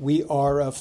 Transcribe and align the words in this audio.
We 0.00 0.24
are 0.30 0.62
uh, 0.62 0.72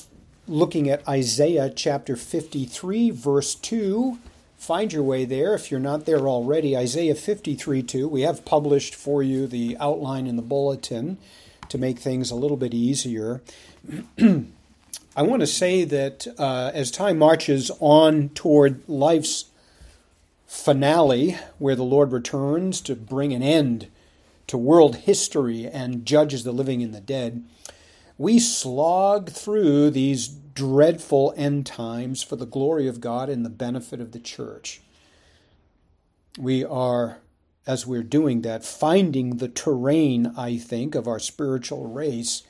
looking 0.48 0.90
at 0.90 1.06
Isaiah 1.06 1.70
chapter 1.70 2.16
53, 2.16 3.10
verse 3.10 3.54
2. 3.54 4.18
Find 4.58 4.94
your 4.94 5.04
way 5.04 5.26
there 5.26 5.54
if 5.54 5.70
you're 5.70 5.82
not 5.82 6.06
there 6.06 6.30
already. 6.30 6.78
Isaiah 6.78 7.16
53 7.16 7.84
2. 7.84 8.08
We 8.08 8.22
have 8.22 8.46
published 8.46 8.96
for 8.96 9.22
you 9.22 9.46
the 9.46 9.76
outline 9.78 10.26
in 10.26 10.38
the 10.38 10.42
bulletin 10.42 11.18
to 11.68 11.78
make 11.78 12.00
things 12.00 12.32
a 12.32 12.36
little 12.36 12.56
bit 12.56 12.74
easier. 12.74 13.42
I 14.18 15.22
want 15.22 15.42
to 15.42 15.48
say 15.48 15.84
that 15.84 16.26
uh, 16.38 16.72
as 16.74 16.90
time 16.90 17.20
marches 17.20 17.72
on 17.82 18.30
toward 18.30 18.88
life's 18.88 19.50
finale, 20.48 21.38
where 21.58 21.76
the 21.76 21.84
Lord 21.84 22.14
returns 22.14 22.80
to 22.82 22.96
bring 22.96 23.34
an 23.34 23.44
end 23.44 23.88
to 24.48 24.58
world 24.58 24.96
history 24.96 25.68
and 25.68 26.06
judges 26.06 26.46
the 26.46 26.54
living 26.54 26.82
and 26.82 26.96
the 26.96 27.02
dead, 27.02 27.44
we 28.20 28.38
slog 28.38 29.30
through 29.30 29.90
these 29.90 30.28
dreadful 30.28 31.34
end 31.38 31.66
times 31.66 32.22
for 32.22 32.36
the 32.36 32.46
glory 32.46 32.86
of 32.86 33.00
God 33.00 33.30
and 33.30 33.46
the 33.46 33.50
benefit 33.50 34.02
of 34.02 34.12
the 34.12 34.20
church. 34.20 34.82
We 36.38 36.66
are, 36.66 37.20
as 37.66 37.88
we're 37.88 38.04
doing 38.04 38.42
that, 38.42 38.66
finding 38.66 39.38
the 39.38 39.48
terrain, 39.48 40.34
I 40.38 40.58
think, 40.58 40.96
of 40.96 41.08
our 41.08 41.18
spiritual 41.18 41.88
race 41.88 42.44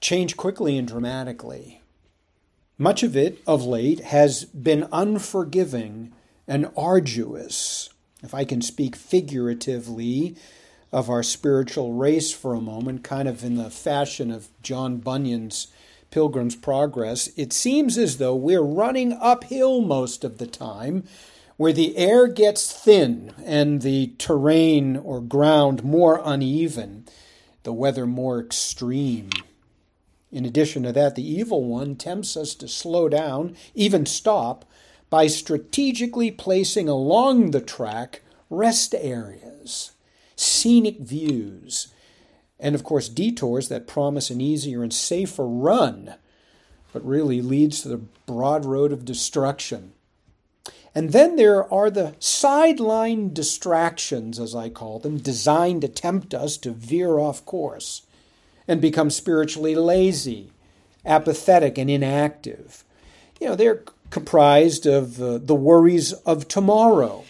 change 0.00 0.38
quickly 0.38 0.78
and 0.78 0.88
dramatically. 0.88 1.82
Much 2.78 3.02
of 3.02 3.14
it, 3.14 3.42
of 3.46 3.66
late, 3.66 4.00
has 4.00 4.46
been 4.46 4.88
unforgiving 4.90 6.14
and 6.46 6.70
arduous. 6.74 7.90
If 8.22 8.32
I 8.32 8.46
can 8.46 8.62
speak 8.62 8.96
figuratively, 8.96 10.36
of 10.92 11.10
our 11.10 11.22
spiritual 11.22 11.92
race 11.92 12.32
for 12.32 12.54
a 12.54 12.60
moment, 12.60 13.04
kind 13.04 13.28
of 13.28 13.44
in 13.44 13.56
the 13.56 13.70
fashion 13.70 14.30
of 14.30 14.48
John 14.62 14.96
Bunyan's 14.98 15.68
Pilgrim's 16.10 16.56
Progress, 16.56 17.28
it 17.36 17.52
seems 17.52 17.98
as 17.98 18.16
though 18.16 18.34
we're 18.34 18.62
running 18.62 19.12
uphill 19.20 19.82
most 19.82 20.24
of 20.24 20.38
the 20.38 20.46
time, 20.46 21.04
where 21.56 21.72
the 21.72 21.96
air 21.96 22.26
gets 22.26 22.72
thin 22.72 23.32
and 23.44 23.82
the 23.82 24.14
terrain 24.18 24.96
or 24.96 25.20
ground 25.20 25.84
more 25.84 26.22
uneven, 26.24 27.04
the 27.64 27.72
weather 27.72 28.06
more 28.06 28.40
extreme. 28.40 29.28
In 30.30 30.46
addition 30.46 30.84
to 30.84 30.92
that, 30.92 31.16
the 31.16 31.28
evil 31.28 31.64
one 31.64 31.96
tempts 31.96 32.36
us 32.36 32.54
to 32.56 32.68
slow 32.68 33.08
down, 33.08 33.56
even 33.74 34.06
stop, 34.06 34.64
by 35.10 35.26
strategically 35.26 36.30
placing 36.30 36.88
along 36.88 37.50
the 37.50 37.60
track 37.60 38.22
rest 38.50 38.94
areas 38.94 39.92
scenic 40.38 41.00
views, 41.00 41.88
and 42.60 42.74
of 42.74 42.84
course, 42.84 43.08
detours 43.08 43.68
that 43.68 43.86
promise 43.86 44.30
an 44.30 44.40
easier 44.40 44.82
and 44.82 44.92
safer 44.92 45.46
run, 45.46 46.14
but 46.92 47.04
really 47.04 47.42
leads 47.42 47.82
to 47.82 47.88
the 47.88 48.00
broad 48.26 48.64
road 48.64 48.92
of 48.92 49.04
destruction. 49.04 49.92
And 50.94 51.12
then 51.12 51.36
there 51.36 51.72
are 51.72 51.90
the 51.90 52.14
sideline 52.18 53.32
distractions, 53.32 54.38
as 54.38 54.54
I 54.54 54.68
call 54.68 54.98
them, 54.98 55.18
designed 55.18 55.82
to 55.82 55.88
tempt 55.88 56.34
us 56.34 56.56
to 56.58 56.70
veer 56.70 57.18
off 57.18 57.44
course 57.44 58.02
and 58.66 58.80
become 58.80 59.10
spiritually 59.10 59.74
lazy, 59.74 60.50
apathetic, 61.04 61.78
and 61.78 61.90
inactive. 61.90 62.84
You 63.40 63.48
know, 63.48 63.54
they're 63.54 63.84
comprised 64.10 64.86
of 64.86 65.20
uh, 65.22 65.38
the 65.38 65.54
worries 65.54 66.12
of 66.12 66.48
tomorrow 66.48 67.24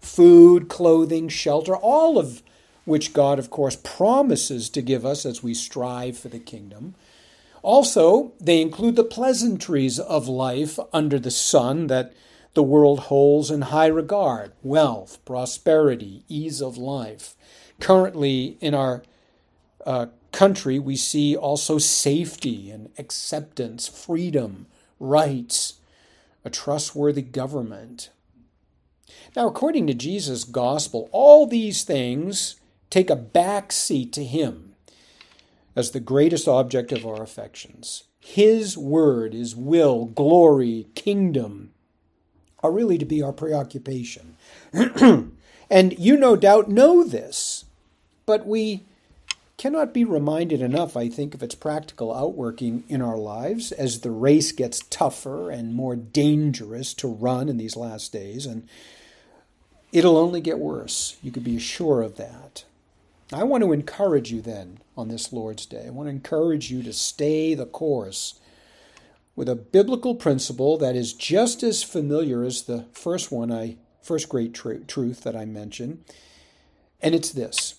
food, 0.00 0.68
clothing, 0.68 1.28
shelter, 1.28 1.76
all 1.76 2.18
of 2.18 2.42
which 2.88 3.12
God, 3.12 3.38
of 3.38 3.50
course, 3.50 3.76
promises 3.76 4.68
to 4.70 4.82
give 4.82 5.06
us 5.06 5.24
as 5.24 5.42
we 5.42 5.54
strive 5.54 6.18
for 6.18 6.28
the 6.28 6.38
kingdom. 6.38 6.94
Also, 7.62 8.32
they 8.40 8.60
include 8.60 8.96
the 8.96 9.04
pleasantries 9.04 9.98
of 9.98 10.26
life 10.26 10.78
under 10.92 11.18
the 11.18 11.30
sun 11.30 11.88
that 11.88 12.12
the 12.54 12.62
world 12.62 13.00
holds 13.00 13.50
in 13.50 13.62
high 13.62 13.86
regard 13.86 14.52
wealth, 14.62 15.24
prosperity, 15.24 16.24
ease 16.28 16.60
of 16.60 16.76
life. 16.76 17.36
Currently, 17.78 18.56
in 18.60 18.74
our 18.74 19.02
uh, 19.86 20.06
country, 20.32 20.78
we 20.78 20.96
see 20.96 21.36
also 21.36 21.78
safety 21.78 22.70
and 22.70 22.90
acceptance, 22.98 23.86
freedom, 23.86 24.66
rights, 24.98 25.74
a 26.44 26.50
trustworthy 26.50 27.22
government. 27.22 28.10
Now, 29.36 29.46
according 29.46 29.86
to 29.88 29.94
Jesus' 29.94 30.44
gospel, 30.44 31.08
all 31.12 31.46
these 31.46 31.84
things 31.84 32.56
take 32.90 33.10
a 33.10 33.16
back 33.16 33.72
seat 33.72 34.12
to 34.14 34.24
Him 34.24 34.74
as 35.76 35.90
the 35.90 36.00
greatest 36.00 36.48
object 36.48 36.92
of 36.92 37.06
our 37.06 37.22
affections. 37.22 38.04
His 38.20 38.76
word, 38.76 39.32
His 39.32 39.54
will, 39.54 40.06
glory, 40.06 40.88
kingdom 40.94 41.70
are 42.62 42.72
really 42.72 42.98
to 42.98 43.04
be 43.04 43.22
our 43.22 43.32
preoccupation. 43.32 44.36
and 45.70 45.98
you 45.98 46.16
no 46.16 46.36
doubt 46.36 46.68
know 46.68 47.04
this, 47.04 47.64
but 48.26 48.46
we 48.46 48.82
cannot 49.56 49.92
be 49.92 50.04
reminded 50.04 50.60
enough, 50.60 50.96
I 50.96 51.08
think, 51.08 51.34
of 51.34 51.42
its 51.42 51.54
practical 51.54 52.14
outworking 52.14 52.84
in 52.88 53.02
our 53.02 53.18
lives 53.18 53.72
as 53.72 54.00
the 54.00 54.10
race 54.10 54.52
gets 54.52 54.80
tougher 54.88 55.50
and 55.50 55.74
more 55.74 55.96
dangerous 55.96 56.94
to 56.94 57.08
run 57.08 57.48
in 57.48 57.56
these 57.56 57.76
last 57.76 58.12
days. 58.12 58.46
And 58.46 58.68
it'll 59.92 60.16
only 60.16 60.40
get 60.40 60.58
worse. 60.58 61.16
You 61.22 61.32
could 61.32 61.44
be 61.44 61.58
sure 61.58 62.02
of 62.02 62.16
that. 62.16 62.64
I 63.32 63.44
want 63.44 63.62
to 63.62 63.72
encourage 63.72 64.32
you 64.32 64.40
then 64.40 64.78
on 64.96 65.08
this 65.08 65.32
Lord's 65.32 65.66
Day. 65.66 65.84
I 65.86 65.90
want 65.90 66.06
to 66.06 66.14
encourage 66.14 66.70
you 66.70 66.82
to 66.82 66.94
stay 66.94 67.54
the 67.54 67.66
course 67.66 68.40
with 69.36 69.50
a 69.50 69.54
biblical 69.54 70.14
principle 70.14 70.78
that 70.78 70.96
is 70.96 71.12
just 71.12 71.62
as 71.62 71.82
familiar 71.82 72.42
as 72.42 72.62
the 72.62 72.86
first 72.92 73.30
one 73.30 73.52
I 73.52 73.76
first 74.02 74.30
great 74.30 74.54
tr- 74.54 74.84
truth 74.86 75.24
that 75.24 75.36
I 75.36 75.44
mentioned. 75.44 76.04
And 77.02 77.14
it's 77.14 77.30
this. 77.30 77.74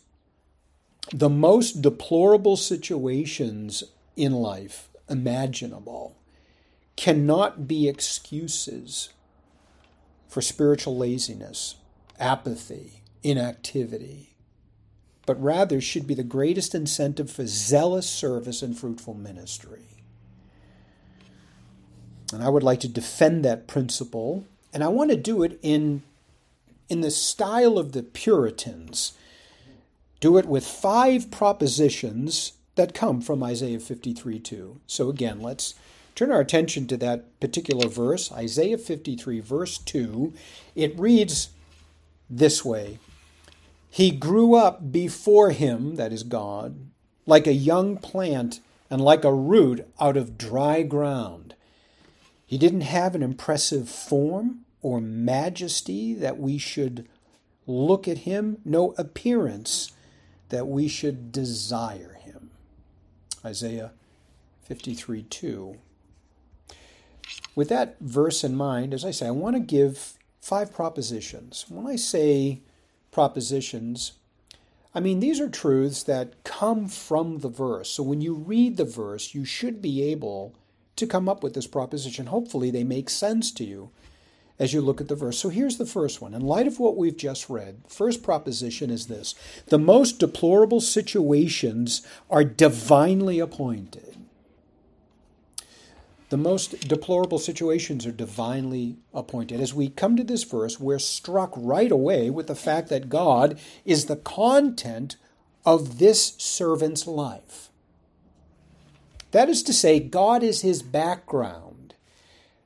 The 1.12 1.30
most 1.30 1.82
deplorable 1.82 2.56
situations 2.56 3.84
in 4.16 4.34
life 4.34 4.90
imaginable 5.10 6.16
cannot 6.96 7.68
be 7.68 7.90
excuses 7.90 9.10
for 10.28 10.42
spiritual 10.42 10.96
laziness, 10.96 11.76
apathy, 12.20 13.02
inactivity 13.24 14.29
but 15.30 15.44
rather 15.44 15.80
should 15.80 16.08
be 16.08 16.16
the 16.16 16.24
greatest 16.24 16.74
incentive 16.74 17.30
for 17.30 17.46
zealous 17.46 18.10
service 18.10 18.64
and 18.64 18.76
fruitful 18.76 19.14
ministry. 19.14 19.84
And 22.34 22.42
I 22.42 22.50
would 22.50 22.64
like 22.64 22.80
to 22.80 22.88
defend 22.88 23.46
that 23.46 23.68
principle, 23.68 24.48
and 24.74 24.84
I 24.84 24.88
want 24.88 25.12
to 25.12 25.16
do 25.16 25.44
it 25.44 25.60
in, 25.62 26.02
in 26.90 27.02
the 27.02 27.12
style 27.12 27.78
of 27.78 27.92
the 27.92 28.02
Puritans. 28.02 29.14
Do 30.20 30.40
it 30.40 30.48
with 30.48 30.66
five 30.66 31.30
propositions 31.30 32.54
that 32.74 32.96
come 32.96 33.22
from 33.22 33.44
Isaiah 33.44 33.80
53 33.80 34.40
2. 34.40 34.82
So 34.88 35.10
again, 35.10 35.42
let's 35.42 35.76
turn 36.16 36.32
our 36.32 36.42
attention 36.42 36.88
to 36.88 36.98
that 36.98 37.40
particular 37.40 37.88
verse, 37.88 38.32
Isaiah 38.32 38.80
53, 38.80 39.42
verse 39.42 39.78
2. 39.78 40.34
It 40.74 41.00
reads 41.00 41.50
this 42.32 42.66
way 42.66 42.98
he 43.90 44.12
grew 44.12 44.56
up 44.56 44.92
before 44.92 45.52
him, 45.52 45.96
that 45.96 46.14
is 46.14 46.24
God, 46.24 46.90
like 47.26 47.48
a 47.48 47.54
young 47.54 47.98
plant 47.98 48.60
and 48.90 49.02
like 49.02 49.24
a 49.24 49.34
root 49.34 49.88
out 50.00 50.16
of 50.16 50.38
dry 50.38 50.84
ground. 50.84 51.56
He 52.46 52.58
didn't 52.58 52.82
have 52.82 53.16
an 53.16 53.24
impressive 53.24 53.90
form 53.90 54.62
or 54.82 55.02
majesty 55.02 56.14
that 56.14 56.40
we 56.40 56.58
should 56.58 57.08
look 57.68 58.08
at 58.08 58.20
him, 58.20 58.58
no 58.64 58.94
appearance 58.98 59.92
that 60.50 60.68
we 60.68 60.88
should 60.88 61.32
desire 61.32 62.18
him. 62.22 62.50
Isaiah 63.46 63.92
53 64.64 65.24
2. 65.24 65.78
With 67.56 67.70
that 67.70 67.98
verse 68.00 68.44
in 68.44 68.56
mind, 68.56 68.94
as 68.94 69.06
I 69.06 69.12
say, 69.12 69.28
I 69.28 69.32
want 69.32 69.56
to 69.56 69.60
give 69.60 70.14
five 70.42 70.74
propositions. 70.74 71.66
When 71.70 71.86
I 71.86 71.96
say 71.96 72.62
propositions. 73.12 74.14
I 74.94 75.00
mean, 75.00 75.20
these 75.20 75.40
are 75.40 75.50
truths 75.50 76.04
that 76.04 76.44
come 76.44 76.88
from 76.88 77.40
the 77.40 77.50
verse. 77.50 77.90
So 77.90 78.04
when 78.04 78.22
you 78.22 78.34
read 78.34 78.78
the 78.78 78.86
verse, 78.86 79.36
you 79.36 79.46
should 79.46 79.82
be 79.82 80.04
able 80.04 80.56
to 80.96 81.08
come 81.08 81.30
up 81.30 81.44
with 81.44 81.54
this 81.54 81.68
proposition. 81.68 82.28
Hopefully, 82.28 82.72
they 82.72 82.84
make 82.84 83.10
sense 83.10 83.52
to 83.54 83.64
you 83.64 83.92
as 84.60 84.74
you 84.74 84.82
look 84.82 85.00
at 85.00 85.08
the 85.08 85.16
verse. 85.16 85.40
So 85.40 85.50
here's 85.50 85.78
the 85.78 85.86
first 85.86 86.22
one. 86.22 86.34
In 86.34 86.42
light 86.42 86.68
of 86.68 86.80
what 86.80 86.98
we've 86.98 87.16
just 87.16 87.50
read, 87.50 87.82
first 87.88 88.22
proposition 88.22 88.90
is 88.90 89.08
this 89.08 89.34
the 89.68 89.80
most 89.80 90.20
deplorable 90.20 90.82
situations 90.82 92.06
are 92.30 92.44
divinely 92.44 93.40
appointed. 93.40 94.19
The 96.30 96.38
most 96.38 96.88
deplorable 96.88 97.40
situations 97.40 98.06
are 98.06 98.12
divinely 98.12 98.98
appointed. 99.14 99.60
As 99.60 99.74
we 99.74 99.90
come 99.90 100.16
to 100.16 100.24
this 100.24 100.44
verse, 100.44 100.80
we're 100.80 101.00
struck 101.00 101.52
right 101.56 101.92
away 101.92 102.30
with 102.30 102.46
the 102.46 102.56
fact 102.56 102.90
that 102.90 103.10
God 103.10 103.60
is 103.84 104.06
the 104.06 104.16
content 104.16 105.18
of 105.66 105.98
this 105.98 106.36
servant's 106.38 107.08
life. 107.08 107.70
That 109.32 109.50
is 109.50 109.64
to 109.64 109.74
say, 109.74 110.00
God 110.00 110.44
is 110.44 110.62
his 110.62 110.84
background. 110.84 111.96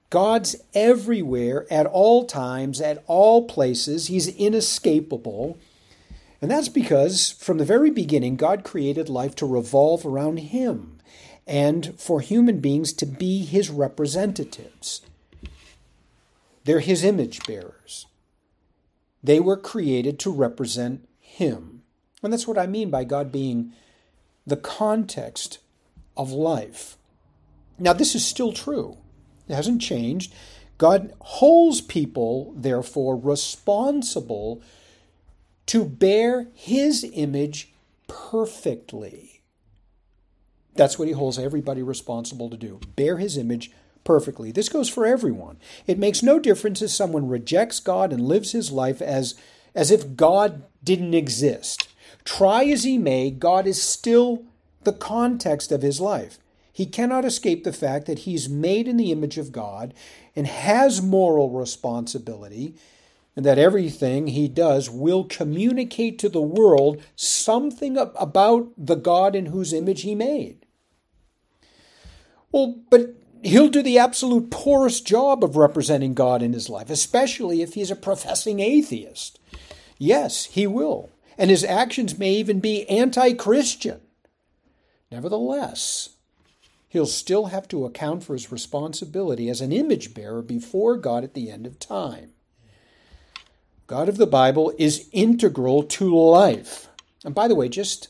God's 0.10 0.57
everywhere, 0.74 1.65
at 1.71 1.86
all 1.86 2.25
times, 2.25 2.81
at 2.81 3.04
all 3.07 3.48
places. 3.48 4.07
He's 4.07 4.27
inescapable. 4.27 5.57
And 6.42 6.51
that's 6.51 6.69
because 6.69 7.31
from 7.31 7.57
the 7.57 7.65
very 7.65 7.89
beginning, 7.89 8.36
God 8.36 8.65
created 8.65 9.07
life 9.07 9.36
to 9.36 9.45
revolve 9.45 10.06
around 10.06 10.38
him 10.38 10.93
and 11.45 12.00
for 12.00 12.22
human 12.22 12.60
beings 12.60 12.94
to 12.94 13.06
be 13.06 13.44
his 13.44 13.69
representatives. 13.69 15.01
They're 16.63 16.80
his 16.80 17.04
image 17.04 17.45
bearers. 17.45 18.06
They 19.22 19.40
were 19.40 19.57
created 19.57 20.19
to 20.19 20.31
represent 20.31 21.07
him. 21.19 21.84
And 22.22 22.31
that's 22.31 22.48
what 22.48 22.57
I 22.57 22.68
mean 22.68 22.90
by 22.90 23.04
God 23.04 23.31
being 23.31 23.74
the 24.45 24.57
context 24.57 25.60
of 26.16 26.31
life. 26.31 26.98
Now, 27.80 27.94
this 27.94 28.16
is 28.16 28.25
still 28.25 28.54
true, 28.54 28.98
it 29.48 29.56
hasn't 29.56 29.81
changed. 29.81 30.34
God 30.78 31.13
holds 31.22 31.81
people, 31.81 32.54
therefore, 32.57 33.16
responsible 33.16 34.62
to 35.68 35.86
bear 35.86 36.48
his 36.54 37.10
image 37.13 37.72
perfectly. 38.07 39.32
That's 40.75 40.98
what 40.98 41.08
he 41.08 41.14
holds 41.14 41.38
everybody 41.38 41.84
responsible 41.84 42.50
to 42.50 42.58
do 42.58 42.80
bear 42.96 43.18
his 43.18 43.38
image 43.38 43.72
perfectly. 44.04 44.52
This 44.52 44.70
goes 44.70 44.90
for 44.90 45.06
everyone. 45.06 45.58
It 45.88 46.00
makes 46.00 46.22
no 46.22 46.40
difference 46.40 46.81
if 46.81 46.90
someone 46.90 47.28
rejects 47.28 47.80
God 47.80 48.12
and 48.12 48.28
lives 48.28 48.52
his 48.52 48.72
life 48.72 49.02
as, 49.02 49.36
as 49.74 49.92
if 49.92 50.16
God 50.16 50.64
didn't 50.84 51.14
exist. 51.14 51.88
Try 52.25 52.66
as 52.66 52.84
he 52.84 52.98
may, 52.98 53.31
God 53.31 53.68
is 53.68 53.81
still 53.81 54.44
the 54.84 54.94
context 54.94 55.72
of 55.72 55.81
his 55.81 56.02
life. 56.02 56.38
He 56.72 56.86
cannot 56.86 57.24
escape 57.24 57.64
the 57.64 57.72
fact 57.72 58.08
that 58.08 58.20
he's 58.20 58.50
made 58.50 58.88
in 58.88 58.98
the 58.98 59.12
image 59.12 59.38
of 59.38 59.52
God 59.52 59.94
and 60.36 60.48
has 60.48 61.02
moral 61.02 61.52
responsibility, 61.52 62.75
and 63.36 63.46
that 63.46 63.60
everything 63.60 64.28
he 64.28 64.48
does 64.48 64.90
will 64.90 65.24
communicate 65.24 66.20
to 66.20 66.30
the 66.30 66.42
world 66.42 67.02
something 67.16 67.98
about 67.98 68.72
the 68.78 68.96
God 68.96 69.36
in 69.36 69.48
whose 69.48 69.74
image 69.74 70.02
he 70.02 70.16
made. 70.16 70.62
Well, 72.53 72.79
but 72.89 73.15
he'll 73.41 73.67
do 73.67 73.81
the 73.81 74.00
absolute 74.00 74.50
poorest 74.50 75.05
job 75.05 75.44
of 75.44 75.57
representing 75.57 76.13
God 76.13 76.41
in 76.41 76.53
his 76.53 76.69
life, 76.69 76.89
especially 76.89 77.61
if 77.61 77.73
he's 77.73 77.91
a 77.91 77.95
professing 77.95 78.61
atheist. 78.61 79.39
Yes, 79.97 80.45
he 80.45 80.65
will. 80.67 81.09
And 81.38 81.50
his 81.50 81.63
actions 81.63 82.17
may 82.17 82.31
even 82.35 82.59
be 82.59 82.88
anti 82.88 83.33
Christian. 83.33 84.00
Nevertheless, 85.11 86.09
he'll 86.89 87.07
still 87.07 87.47
have 87.47 87.67
to 87.69 87.85
account 87.85 88.23
for 88.23 88.33
his 88.33 88.51
responsibility 88.51 89.50
as 89.50 89.61
an 89.61 89.71
image 89.71 90.13
bearer 90.13 90.44
before 90.44 90.95
God 90.95 91.23
at 91.23 91.33
the 91.33 91.50
end 91.50 91.65
of 91.65 91.79
time. 91.79 92.33
God 93.88 94.07
of 94.07 94.17
the 94.17 94.27
Bible 94.27 94.73
is 94.77 95.09
integral 95.11 95.83
to 95.83 96.15
life. 96.15 96.88
And 97.25 97.33
by 97.33 97.47
the 97.47 97.55
way, 97.55 97.67
just, 97.67 98.09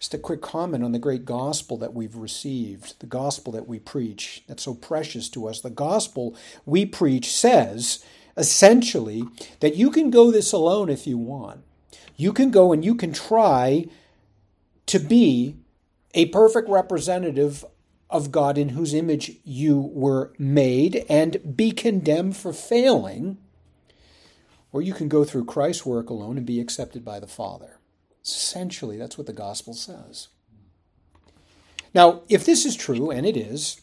just 0.00 0.14
a 0.14 0.18
quick 0.18 0.40
comment 0.40 0.82
on 0.82 0.92
the 0.92 0.98
great 0.98 1.26
gospel 1.26 1.76
that 1.76 1.92
we've 1.92 2.16
received, 2.16 2.98
the 3.00 3.06
gospel 3.06 3.52
that 3.52 3.68
we 3.68 3.78
preach, 3.78 4.42
that's 4.48 4.62
so 4.62 4.74
precious 4.74 5.28
to 5.28 5.46
us. 5.46 5.60
The 5.60 5.68
gospel 5.68 6.34
we 6.64 6.86
preach 6.86 7.30
says, 7.30 8.02
essentially, 8.34 9.24
that 9.60 9.76
you 9.76 9.90
can 9.90 10.10
go 10.10 10.30
this 10.30 10.52
alone 10.52 10.88
if 10.88 11.06
you 11.06 11.18
want. 11.18 11.60
You 12.16 12.32
can 12.32 12.50
go 12.50 12.72
and 12.72 12.82
you 12.82 12.94
can 12.94 13.12
try 13.12 13.84
to 14.86 14.98
be 14.98 15.56
a 16.14 16.26
perfect 16.26 16.70
representative 16.70 17.62
of 18.08 18.32
God 18.32 18.56
in 18.56 18.70
whose 18.70 18.94
image 18.94 19.36
you 19.44 19.78
were 19.78 20.32
made 20.38 21.04
and 21.10 21.56
be 21.56 21.72
condemned 21.72 22.38
for 22.38 22.54
failing, 22.54 23.36
or 24.72 24.80
you 24.80 24.94
can 24.94 25.08
go 25.08 25.24
through 25.24 25.44
Christ's 25.44 25.84
work 25.84 26.08
alone 26.08 26.38
and 26.38 26.46
be 26.46 26.58
accepted 26.58 27.04
by 27.04 27.20
the 27.20 27.26
Father. 27.26 27.79
Essentially, 28.24 28.96
that's 28.96 29.16
what 29.16 29.26
the 29.26 29.32
gospel 29.32 29.74
says. 29.74 30.28
Now, 31.94 32.22
if 32.28 32.44
this 32.44 32.64
is 32.64 32.76
true, 32.76 33.10
and 33.10 33.26
it 33.26 33.36
is, 33.36 33.80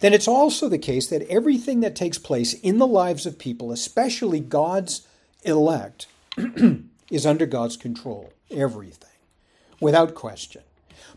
then 0.00 0.12
it's 0.12 0.28
also 0.28 0.68
the 0.68 0.78
case 0.78 1.06
that 1.08 1.28
everything 1.28 1.80
that 1.80 1.94
takes 1.94 2.18
place 2.18 2.54
in 2.54 2.78
the 2.78 2.86
lives 2.86 3.26
of 3.26 3.38
people, 3.38 3.70
especially 3.72 4.40
God's 4.40 5.06
elect, 5.42 6.06
is 7.10 7.26
under 7.26 7.46
God's 7.46 7.76
control. 7.76 8.32
Everything, 8.50 9.08
without 9.80 10.14
question. 10.14 10.62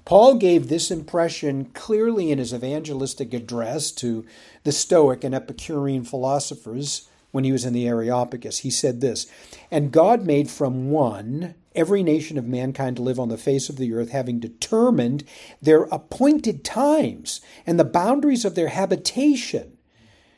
Paul 0.06 0.36
gave 0.36 0.68
this 0.68 0.92
impression 0.92 1.66
clearly 1.74 2.30
in 2.30 2.38
his 2.38 2.54
evangelistic 2.54 3.34
address 3.34 3.92
to 3.94 4.26
the 4.64 4.72
Stoic 4.72 5.24
and 5.24 5.34
Epicurean 5.34 6.04
philosophers 6.04 7.08
when 7.34 7.44
he 7.44 7.52
was 7.52 7.66
in 7.66 7.74
the 7.74 7.88
Areopagus. 7.88 8.60
He 8.60 8.70
said 8.70 9.02
this 9.02 9.28
And 9.70 9.92
God 9.92 10.26
made 10.26 10.50
from 10.50 10.92
one 10.92 11.56
every 11.76 12.04
nation 12.04 12.38
of 12.38 12.46
mankind 12.46 12.96
to 12.96 13.02
live 13.02 13.20
on 13.20 13.30
the 13.30 13.38
face 13.38 13.68
of 13.68 13.78
the 13.78 13.92
earth, 13.94 14.12
having 14.12 14.40
determined 14.40 15.26
their 15.62 15.84
appointed 15.86 16.64
times 16.64 17.42
and 17.66 17.80
the 17.80 17.84
boundaries 17.84 18.46
of 18.46 18.54
their 18.54 18.70
habitation, 18.70 19.76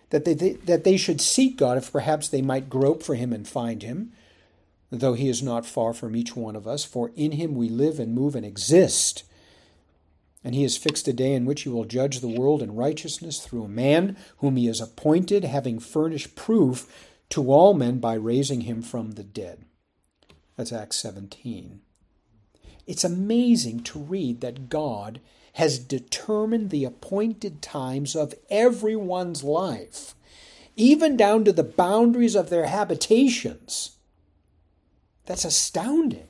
that 0.09 0.23
they, 0.23 0.33
that 0.33 0.85
they 0.85 0.95
should 0.95 1.19
seek 1.19 1.57
God 1.57 1.77
if 1.77 1.91
perhaps 1.91 2.29
they 2.29 2.41
might 2.41 2.69
grope 2.69 3.03
for 3.03 3.15
him 3.15 3.33
and 3.33 3.45
find 3.45 3.83
him, 3.83 4.13
though 4.89 5.13
he 5.13 5.27
is 5.27 5.43
not 5.43 5.65
far 5.65 5.93
from 5.93 6.15
each 6.15 6.33
one 6.33 6.55
of 6.55 6.65
us, 6.65 6.85
for 6.85 7.11
in 7.17 7.33
him 7.33 7.55
we 7.55 7.67
live 7.67 7.99
and 7.99 8.15
move 8.15 8.35
and 8.35 8.45
exist 8.45 9.25
and 10.45 10.53
he 10.53 10.61
has 10.61 10.77
fixed 10.77 11.07
a 11.07 11.13
day 11.13 11.33
in 11.33 11.43
which 11.43 11.63
he 11.63 11.69
will 11.69 11.85
judge 11.85 12.19
the 12.19 12.27
world 12.27 12.61
in 12.61 12.75
righteousness 12.75 13.39
through 13.39 13.63
a 13.63 13.67
man 13.67 14.15
whom 14.37 14.57
he 14.57 14.67
has 14.67 14.79
appointed, 14.79 15.43
having 15.43 15.79
furnished 15.79 16.35
proof 16.35 17.09
to 17.29 17.51
all 17.51 17.73
men 17.73 17.97
by 17.97 18.13
raising 18.13 18.61
him 18.61 18.83
from 18.83 19.13
the 19.13 19.23
dead. 19.23 19.65
That's 20.55 20.71
Acts 20.71 20.97
17. 20.97 21.81
It's 22.85 23.03
amazing 23.03 23.79
to 23.83 23.99
read 23.99 24.41
that 24.41 24.69
God 24.69 25.19
has 25.53 25.79
determined 25.79 26.69
the 26.69 26.85
appointed 26.85 27.63
times 27.63 28.15
of 28.15 28.35
everyone's 28.51 29.43
life, 29.43 30.13
even 30.75 31.17
down 31.17 31.43
to 31.45 31.53
the 31.53 31.63
boundaries 31.63 32.35
of 32.35 32.51
their 32.51 32.67
habitations. 32.67 33.97
That's 35.25 35.43
astounding. 35.43 36.27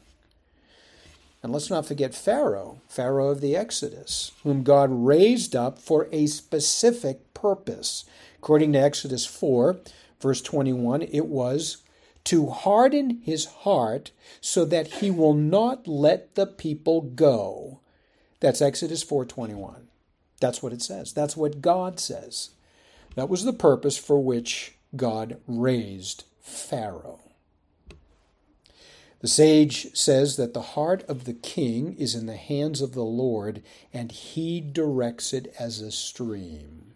And 1.45 1.53
let's 1.53 1.69
not 1.69 1.85
forget 1.85 2.15
Pharaoh, 2.15 2.81
Pharaoh 2.87 3.29
of 3.29 3.39
the 3.39 3.55
Exodus, 3.55 4.31
whom 4.41 4.63
God 4.63 4.89
raised 4.91 5.55
up 5.55 5.77
for 5.77 6.09
a 6.11 6.25
specific 6.25 7.35
purpose. 7.35 8.03
According 8.39 8.73
to 8.73 8.79
Exodus 8.79 9.27
4, 9.27 9.77
verse 10.19 10.41
21, 10.41 11.03
it 11.03 11.27
was 11.27 11.83
to 12.23 12.47
harden 12.47 13.21
his 13.23 13.45
heart 13.45 14.09
so 14.41 14.65
that 14.65 14.87
he 14.87 15.11
will 15.11 15.35
not 15.35 15.87
let 15.87 16.33
the 16.33 16.47
people 16.47 17.01
go. 17.01 17.79
That's 18.39 18.59
Exodus 18.59 19.03
4:21. 19.03 19.87
That's 20.39 20.63
what 20.63 20.73
it 20.73 20.81
says. 20.81 21.13
That's 21.13 21.37
what 21.37 21.61
God 21.61 21.99
says. 21.99 22.49
That 23.13 23.29
was 23.29 23.43
the 23.43 23.53
purpose 23.53 23.97
for 23.97 24.19
which 24.19 24.73
God 24.95 25.39
raised 25.45 26.23
Pharaoh. 26.41 27.19
The 29.25 29.29
sage 29.29 29.87
says 29.97 30.35
that 30.35 30.53
the 30.53 30.61
heart 30.77 31.03
of 31.07 31.23
the 31.23 31.33
king 31.33 31.95
is 31.97 32.13
in 32.13 32.27
the 32.27 32.35
hands 32.35 32.79
of 32.79 32.93
the 32.93 33.01
Lord, 33.01 33.63
and 33.91 34.11
he 34.11 34.61
directs 34.61 35.33
it 35.33 35.51
as 35.57 35.81
a 35.81 35.89
stream. 35.89 36.93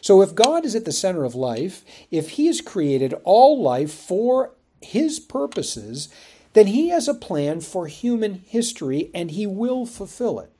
So, 0.00 0.22
if 0.22 0.34
God 0.34 0.64
is 0.64 0.74
at 0.74 0.86
the 0.86 0.90
center 0.90 1.22
of 1.22 1.36
life, 1.36 1.84
if 2.10 2.30
he 2.30 2.48
has 2.48 2.60
created 2.60 3.14
all 3.22 3.62
life 3.62 3.92
for 3.92 4.54
his 4.80 5.20
purposes, 5.20 6.08
then 6.54 6.66
he 6.66 6.88
has 6.88 7.06
a 7.06 7.14
plan 7.14 7.60
for 7.60 7.86
human 7.86 8.42
history 8.48 9.08
and 9.14 9.30
he 9.30 9.46
will 9.46 9.86
fulfill 9.86 10.40
it. 10.40 10.50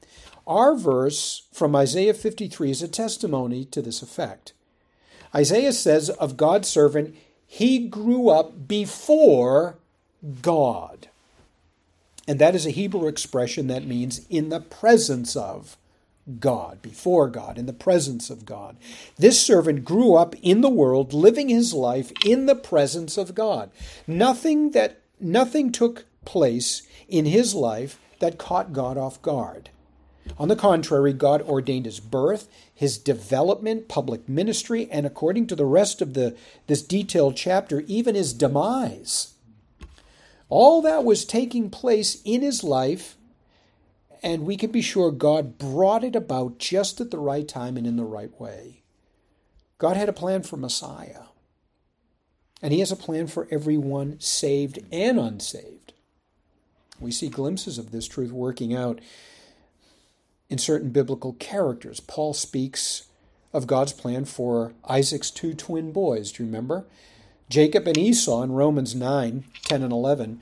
Our 0.46 0.76
verse 0.76 1.48
from 1.52 1.74
Isaiah 1.74 2.14
53 2.14 2.70
is 2.70 2.80
a 2.80 2.86
testimony 2.86 3.64
to 3.64 3.82
this 3.82 4.02
effect. 4.02 4.52
Isaiah 5.34 5.72
says 5.72 6.10
of 6.10 6.36
God's 6.36 6.68
servant, 6.68 7.16
he 7.44 7.88
grew 7.88 8.28
up 8.28 8.68
before 8.68 9.79
God. 10.42 11.08
And 12.28 12.38
that 12.38 12.54
is 12.54 12.66
a 12.66 12.70
Hebrew 12.70 13.08
expression 13.08 13.66
that 13.68 13.86
means 13.86 14.26
in 14.28 14.50
the 14.50 14.60
presence 14.60 15.34
of 15.34 15.76
God, 16.38 16.80
before 16.82 17.28
God, 17.28 17.58
in 17.58 17.66
the 17.66 17.72
presence 17.72 18.30
of 18.30 18.44
God. 18.46 18.76
This 19.18 19.40
servant 19.40 19.84
grew 19.84 20.14
up 20.14 20.34
in 20.42 20.60
the 20.60 20.68
world, 20.68 21.12
living 21.12 21.48
his 21.48 21.74
life 21.74 22.12
in 22.24 22.46
the 22.46 22.54
presence 22.54 23.16
of 23.16 23.34
God. 23.34 23.70
Nothing 24.06 24.70
that 24.72 25.00
nothing 25.18 25.72
took 25.72 26.04
place 26.24 26.82
in 27.08 27.24
his 27.24 27.54
life 27.54 27.98
that 28.20 28.38
caught 28.38 28.72
God 28.72 28.96
off 28.96 29.20
guard. 29.22 29.70
On 30.38 30.48
the 30.48 30.56
contrary, 30.56 31.12
God 31.12 31.42
ordained 31.42 31.86
his 31.86 31.98
birth, 31.98 32.48
his 32.72 32.98
development, 32.98 33.88
public 33.88 34.28
ministry, 34.28 34.88
and 34.90 35.06
according 35.06 35.46
to 35.48 35.56
the 35.56 35.66
rest 35.66 36.00
of 36.00 36.14
the 36.14 36.36
this 36.66 36.82
detailed 36.82 37.36
chapter, 37.36 37.80
even 37.88 38.14
his 38.14 38.32
demise. 38.32 39.34
All 40.50 40.82
that 40.82 41.04
was 41.04 41.24
taking 41.24 41.70
place 41.70 42.20
in 42.24 42.42
his 42.42 42.62
life 42.62 43.16
And 44.22 44.44
we 44.44 44.56
can 44.56 44.70
be 44.70 44.82
sure 44.82 45.10
God 45.10 45.58
brought 45.58 46.04
it 46.04 46.14
about 46.14 46.58
just 46.58 47.00
at 47.00 47.10
the 47.10 47.18
right 47.18 47.46
time 47.48 47.76
and 47.76 47.86
in 47.86 47.96
the 47.96 48.04
right 48.04 48.38
way. 48.40 48.82
God 49.78 49.96
had 49.96 50.08
a 50.08 50.14
plan 50.14 50.42
for 50.42 50.56
Messiah. 50.56 51.22
And 52.62 52.72
He 52.72 52.80
has 52.80 52.92
a 52.92 52.96
plan 52.96 53.26
for 53.26 53.48
everyone 53.50 54.20
saved 54.20 54.78
and 54.92 55.18
unsaved. 55.18 55.94
We 56.98 57.12
see 57.12 57.30
glimpses 57.30 57.78
of 57.78 57.92
this 57.92 58.06
truth 58.06 58.30
working 58.30 58.74
out 58.74 59.00
in 60.50 60.58
certain 60.58 60.90
biblical 60.90 61.32
characters. 61.34 62.00
Paul 62.00 62.34
speaks 62.34 63.06
of 63.54 63.66
God's 63.66 63.94
plan 63.94 64.26
for 64.26 64.74
Isaac's 64.84 65.30
two 65.30 65.54
twin 65.54 65.92
boys. 65.92 66.32
Do 66.32 66.42
you 66.42 66.46
remember? 66.46 66.84
Jacob 67.50 67.88
and 67.88 67.98
Esau 67.98 68.42
in 68.42 68.52
Romans 68.52 68.94
9 68.94 69.44
10 69.64 69.82
and 69.82 69.92
11. 69.92 70.40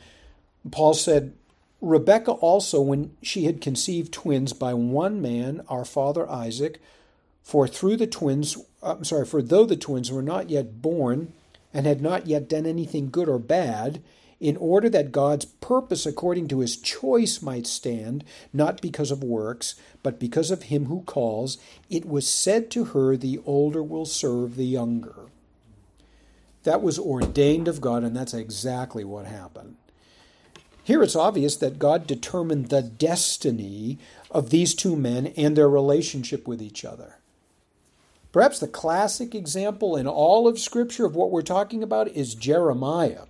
Paul 0.71 0.93
said, 0.93 1.33
Rebekah 1.81 2.33
also, 2.33 2.83
when 2.83 3.17
she 3.23 3.45
had 3.45 3.63
conceived 3.63 4.13
twins 4.13 4.53
by 4.53 4.75
one 4.75 5.23
man, 5.23 5.63
our 5.69 5.87
father 5.87 6.29
Isaac, 6.29 6.83
for 7.43 7.67
through 7.67 7.97
the 7.97 8.07
twins, 8.07 8.59
I'm 8.83 9.05
sorry, 9.05 9.25
for 9.25 9.41
though 9.41 9.65
the 9.65 9.77
twins 9.77 10.13
were 10.13 10.23
not 10.23 10.51
yet 10.51 10.83
born 10.83 11.33
and 11.73 11.87
had 11.87 12.03
not 12.03 12.27
yet 12.27 12.47
done 12.47 12.67
anything 12.67 13.09
good 13.09 13.29
or 13.29 13.39
bad, 13.39 14.03
in 14.39 14.59
order 14.59 14.91
that 14.91 15.11
God's 15.11 15.47
purpose 15.47 16.05
according 16.05 16.49
to 16.49 16.61
his 16.61 16.77
choice 16.77 17.41
might 17.41 17.67
stand, 17.67 18.23
not 18.53 18.83
because 18.83 19.11
of 19.11 19.25
works, 19.25 19.77
but 20.03 20.21
because 20.21 20.51
of 20.51 20.65
him 20.65 20.87
who 20.87 21.03
calls, 21.03 21.57
it 21.89 22.05
was 22.05 22.29
said 22.29 22.71
to 22.73 22.87
her, 22.87 23.17
The 23.17 23.41
older 23.47 23.83
will 23.83 24.07
serve 24.07 24.57
the 24.57 24.67
younger. 24.67 25.31
That 26.65 26.83
was 26.83 26.99
ordained 26.99 27.69
of 27.69 27.81
God, 27.81 28.05
and 28.05 28.17
that's 28.17 28.35
exactly 28.35 29.05
what 29.05 29.27
happened. 29.27 29.77
Here 30.83 31.03
it's 31.03 31.17
obvious 31.17 31.55
that 31.57 31.79
God 31.79 32.07
determined 32.07 32.71
the 32.71 32.83
destiny 32.83 33.99
of 34.31 34.51
these 34.51 34.75
two 34.75 34.97
men 34.97 35.29
and 35.37 35.55
their 35.55 35.69
relationship 35.69 36.49
with 36.49 36.63
each 36.63 36.85
other. 36.85 37.17
Perhaps 38.33 38.59
the 38.59 38.69
classic 38.69 39.35
example 39.35 39.97
in 39.97 40.07
all 40.07 40.49
of 40.49 40.59
Scripture 40.59 41.05
of 41.05 41.15
what 41.15 41.31
we're 41.31 41.43
talking 41.43 41.83
about 41.83 42.09
is 42.09 42.35
Jeremiah. 42.35 43.25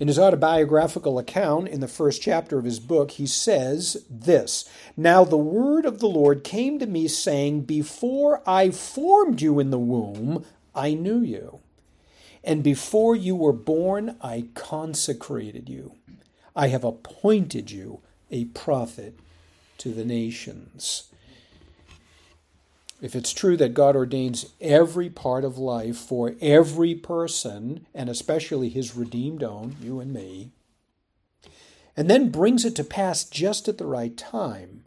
In 0.00 0.06
his 0.06 0.18
autobiographical 0.18 1.18
account 1.18 1.68
in 1.68 1.80
the 1.80 1.88
first 1.88 2.22
chapter 2.22 2.58
of 2.58 2.64
his 2.64 2.78
book, 2.78 3.12
he 3.12 3.26
says 3.26 4.04
this 4.08 4.68
Now 4.96 5.24
the 5.24 5.36
word 5.36 5.84
of 5.84 5.98
the 5.98 6.08
Lord 6.08 6.44
came 6.44 6.78
to 6.78 6.86
me, 6.86 7.08
saying, 7.08 7.62
Before 7.62 8.40
I 8.46 8.70
formed 8.70 9.40
you 9.40 9.58
in 9.58 9.70
the 9.70 9.78
womb, 9.78 10.44
I 10.74 10.94
knew 10.94 11.20
you. 11.20 11.60
And 12.48 12.62
before 12.62 13.14
you 13.14 13.36
were 13.36 13.52
born, 13.52 14.16
I 14.22 14.46
consecrated 14.54 15.68
you. 15.68 15.96
I 16.56 16.68
have 16.68 16.82
appointed 16.82 17.70
you 17.70 18.00
a 18.30 18.46
prophet 18.46 19.18
to 19.76 19.92
the 19.92 20.06
nations. 20.06 21.10
If 23.02 23.14
it's 23.14 23.34
true 23.34 23.58
that 23.58 23.74
God 23.74 23.94
ordains 23.94 24.46
every 24.62 25.10
part 25.10 25.44
of 25.44 25.58
life 25.58 25.98
for 25.98 26.36
every 26.40 26.94
person, 26.94 27.86
and 27.94 28.08
especially 28.08 28.70
his 28.70 28.96
redeemed 28.96 29.42
own, 29.42 29.76
you 29.82 30.00
and 30.00 30.10
me, 30.10 30.48
and 31.98 32.08
then 32.08 32.30
brings 32.30 32.64
it 32.64 32.74
to 32.76 32.82
pass 32.82 33.24
just 33.24 33.68
at 33.68 33.76
the 33.76 33.86
right 33.86 34.16
time, 34.16 34.86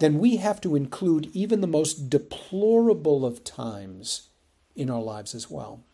then 0.00 0.18
we 0.18 0.38
have 0.38 0.60
to 0.62 0.74
include 0.74 1.30
even 1.32 1.60
the 1.60 1.68
most 1.68 2.10
deplorable 2.10 3.24
of 3.24 3.44
times 3.44 4.30
in 4.74 4.90
our 4.90 5.00
lives 5.00 5.36
as 5.36 5.48
well. 5.48 5.84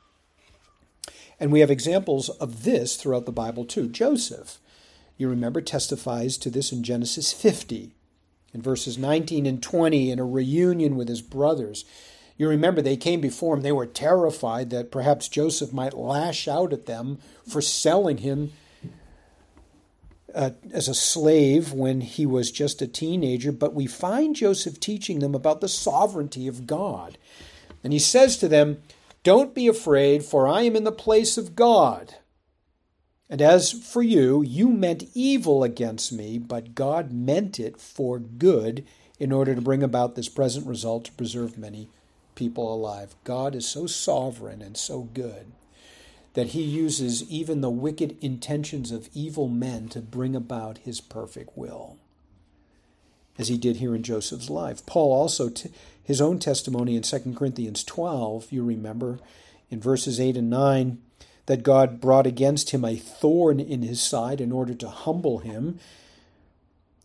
And 1.41 1.53
we 1.53 1.61
have 1.61 1.71
examples 1.71 2.29
of 2.29 2.65
this 2.65 2.97
throughout 2.97 3.27
the 3.27 3.33
Bible 3.33 3.65
too. 3.65 3.89
Joseph, 3.89 4.59
you 5.17 5.29
remember, 5.29 5.61
testifies 5.61 6.37
to 6.39 6.51
this 6.51 6.73
in 6.73 6.83
Genesis 6.83 7.33
50 7.33 7.93
in 8.53 8.63
verses 8.63 8.97
19 8.97 9.47
and 9.47 9.63
20 9.63 10.11
in 10.11 10.19
a 10.19 10.25
reunion 10.25 10.97
with 10.97 11.09
his 11.09 11.23
brothers. 11.23 11.85
You 12.37 12.49
remember 12.49 12.81
they 12.83 12.97
came 12.97 13.21
before 13.21 13.55
him. 13.55 13.63
They 13.63 13.73
were 13.73 13.87
terrified 13.87 14.71
that 14.71 14.91
perhaps 14.91 15.29
Joseph 15.29 15.73
might 15.73 15.97
lash 15.97 16.49
out 16.49 16.73
at 16.73 16.87
them 16.87 17.19
for 17.49 17.61
selling 17.61 18.19
him 18.19 18.53
uh, 20.35 20.51
as 20.73 20.89
a 20.89 20.95
slave 20.95 21.73
when 21.73 22.01
he 22.01 22.27
was 22.27 22.51
just 22.51 22.83
a 22.83 22.89
teenager. 22.89 23.53
But 23.53 23.75
we 23.75 23.87
find 23.87 24.35
Joseph 24.35 24.81
teaching 24.81 25.21
them 25.21 25.35
about 25.35 25.61
the 25.61 25.69
sovereignty 25.69 26.49
of 26.49 26.67
God. 26.67 27.19
And 27.85 27.93
he 27.93 28.01
says 28.01 28.37
to 28.39 28.49
them, 28.49 28.83
Don't 29.25 29.55
be 29.55 29.67
afraid, 29.67 30.23
for 30.23 30.47
I 30.47 30.63
am 30.63 30.77
in 30.77 30.85
the 30.85 30.93
place 30.93 31.37
of 31.37 31.57
God. 31.57 32.15
And 33.29 33.41
as 33.41 33.73
for 33.73 34.03
you, 34.03 34.43
you 34.43 34.69
meant 34.69 35.11
evil 35.15 35.65
against 35.65 36.13
me, 36.13 36.39
but 36.39 36.75
God 36.75 37.11
meant 37.11 37.59
it 37.59 37.81
for 37.81 38.19
good 38.19 38.85
in 39.19 39.33
order 39.33 39.55
to 39.55 39.63
bring 39.63 39.83
about 39.83 40.15
this 40.15 40.29
present 40.29 40.67
result 40.67 41.07
to 41.07 41.13
preserve 41.13 41.57
many 41.57 41.89
people 42.35 42.73
alive. 42.73 43.15
God 43.25 43.55
is 43.55 43.67
so 43.67 43.87
sovereign 43.87 44.61
and 44.61 44.77
so 44.77 45.09
good 45.15 45.53
that 46.35 46.49
he 46.49 46.63
uses 46.63 47.29
even 47.31 47.61
the 47.61 47.71
wicked 47.71 48.19
intentions 48.21 48.91
of 48.91 49.09
evil 49.15 49.49
men 49.49 49.89
to 49.89 50.01
bring 50.01 50.37
about 50.37 50.79
his 50.79 51.01
perfect 51.01 51.57
will, 51.57 51.97
as 53.39 53.49
he 53.49 53.57
did 53.57 53.77
here 53.77 53.95
in 53.95 54.03
Joseph's 54.03 54.51
life. 54.51 54.85
Paul 54.87 55.13
also, 55.13 55.49
t- 55.49 55.71
his 56.03 56.21
own 56.21 56.39
testimony 56.39 56.97
in 56.97 57.03
2 57.03 57.35
Corinthians 57.37 57.83
12, 57.85 58.53
you 58.53 58.65
remember, 58.65 59.19
in 59.71 59.81
verses 59.81 60.21
8 60.21 60.37
and 60.37 60.51
9 60.51 60.99
that 61.47 61.63
God 61.63 62.01
brought 62.01 62.27
against 62.27 62.71
him 62.71 62.85
a 62.85 62.97
thorn 62.97 63.61
in 63.61 63.83
his 63.83 64.01
side 64.01 64.41
in 64.41 64.53
order 64.53 64.75
to 64.75 64.89
humble 64.89 65.39
him. 65.39 65.79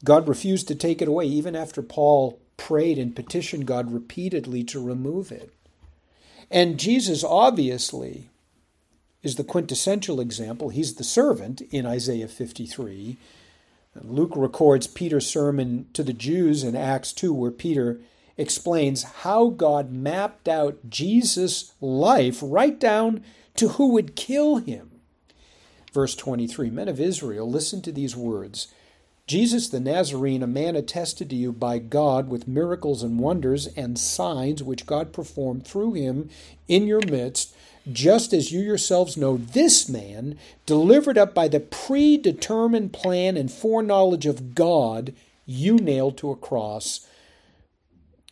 God 0.05 0.27
refused 0.27 0.67
to 0.69 0.75
take 0.75 1.01
it 1.01 1.07
away, 1.07 1.25
even 1.25 1.55
after 1.55 1.81
Paul 1.81 2.39
prayed 2.55 2.97
and 2.97 3.15
petitioned 3.15 3.65
God 3.65 3.91
repeatedly 3.91 4.63
to 4.65 4.83
remove 4.83 5.31
it. 5.31 5.53
And 6.49 6.79
Jesus 6.79 7.23
obviously 7.23 8.29
is 9.21 9.35
the 9.35 9.43
quintessential 9.43 10.19
example. 10.19 10.69
He's 10.69 10.95
the 10.95 11.03
servant 11.03 11.61
in 11.69 11.85
Isaiah 11.85 12.27
53. 12.27 13.17
Luke 14.03 14.33
records 14.35 14.87
Peter's 14.87 15.27
sermon 15.27 15.87
to 15.93 16.03
the 16.03 16.13
Jews 16.13 16.63
in 16.63 16.75
Acts 16.75 17.13
2, 17.13 17.33
where 17.33 17.51
Peter 17.51 17.99
explains 18.37 19.03
how 19.03 19.49
God 19.49 19.91
mapped 19.91 20.47
out 20.47 20.89
Jesus' 20.89 21.73
life 21.81 22.39
right 22.41 22.79
down 22.79 23.23
to 23.55 23.69
who 23.69 23.89
would 23.89 24.15
kill 24.15 24.57
him. 24.57 24.91
Verse 25.93 26.15
23 26.15 26.69
Men 26.69 26.87
of 26.87 26.99
Israel, 26.99 27.49
listen 27.49 27.81
to 27.81 27.91
these 27.91 28.15
words 28.15 28.67
Jesus 29.27 29.69
the 29.69 29.79
Nazarene, 29.79 30.41
a 30.41 30.47
man 30.47 30.75
attested 30.75 31.29
to 31.29 31.35
you 31.35 31.51
by 31.51 31.77
God 31.77 32.29
with 32.29 32.47
miracles 32.47 33.03
and 33.03 33.19
wonders 33.19 33.67
and 33.67 33.99
signs 33.99 34.63
which 34.63 34.87
God 34.87 35.13
performed 35.13 35.67
through 35.67 35.93
him 35.93 36.29
in 36.67 36.87
your 36.87 37.01
midst, 37.01 37.53
just 37.93 38.33
as 38.33 38.51
you 38.51 38.61
yourselves 38.61 39.17
know 39.17 39.37
this 39.37 39.89
man, 39.89 40.37
delivered 40.65 41.17
up 41.17 41.33
by 41.33 41.47
the 41.47 41.59
predetermined 41.59 42.93
plan 42.93 43.37
and 43.37 43.51
foreknowledge 43.51 44.25
of 44.25 44.55
God, 44.55 45.13
you 45.45 45.77
nailed 45.77 46.17
to 46.17 46.31
a 46.31 46.35
cross. 46.35 47.07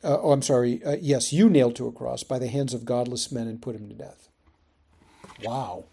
Uh, 0.04 0.18
oh, 0.22 0.32
I'm 0.32 0.42
sorry. 0.42 0.84
Uh, 0.84 0.98
yes, 1.02 1.34
you 1.34 1.50
nailed 1.50 1.76
to 1.78 1.88
a 1.88 1.92
cross 1.92 2.24
by 2.24 2.40
the 2.40 2.48
hands 2.48 2.74
of 2.74 2.86
godless 2.86 3.32
men 3.32 3.48
and 3.48 3.62
put 3.62 3.76
him 3.76 3.90
to 3.90 3.96
death. 3.96 4.30
Wow. 5.44 5.86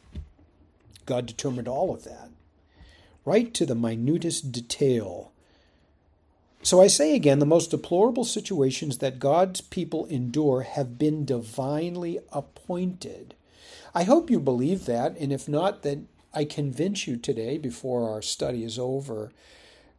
God 1.06 1.26
determined 1.26 1.68
all 1.68 1.92
of 1.92 2.04
that, 2.04 2.30
right 3.24 3.52
to 3.54 3.66
the 3.66 3.74
minutest 3.74 4.52
detail. 4.52 5.32
So 6.62 6.80
I 6.80 6.86
say 6.86 7.14
again, 7.14 7.40
the 7.40 7.46
most 7.46 7.70
deplorable 7.70 8.24
situations 8.24 8.98
that 8.98 9.18
God's 9.18 9.60
people 9.60 10.06
endure 10.06 10.62
have 10.62 10.98
been 10.98 11.26
divinely 11.26 12.20
appointed. 12.32 13.34
I 13.94 14.04
hope 14.04 14.30
you 14.30 14.40
believe 14.40 14.86
that, 14.86 15.16
and 15.18 15.32
if 15.32 15.48
not, 15.48 15.82
then 15.82 16.08
I 16.32 16.44
convince 16.44 17.06
you 17.06 17.16
today, 17.16 17.58
before 17.58 18.10
our 18.10 18.22
study 18.22 18.64
is 18.64 18.78
over, 18.78 19.30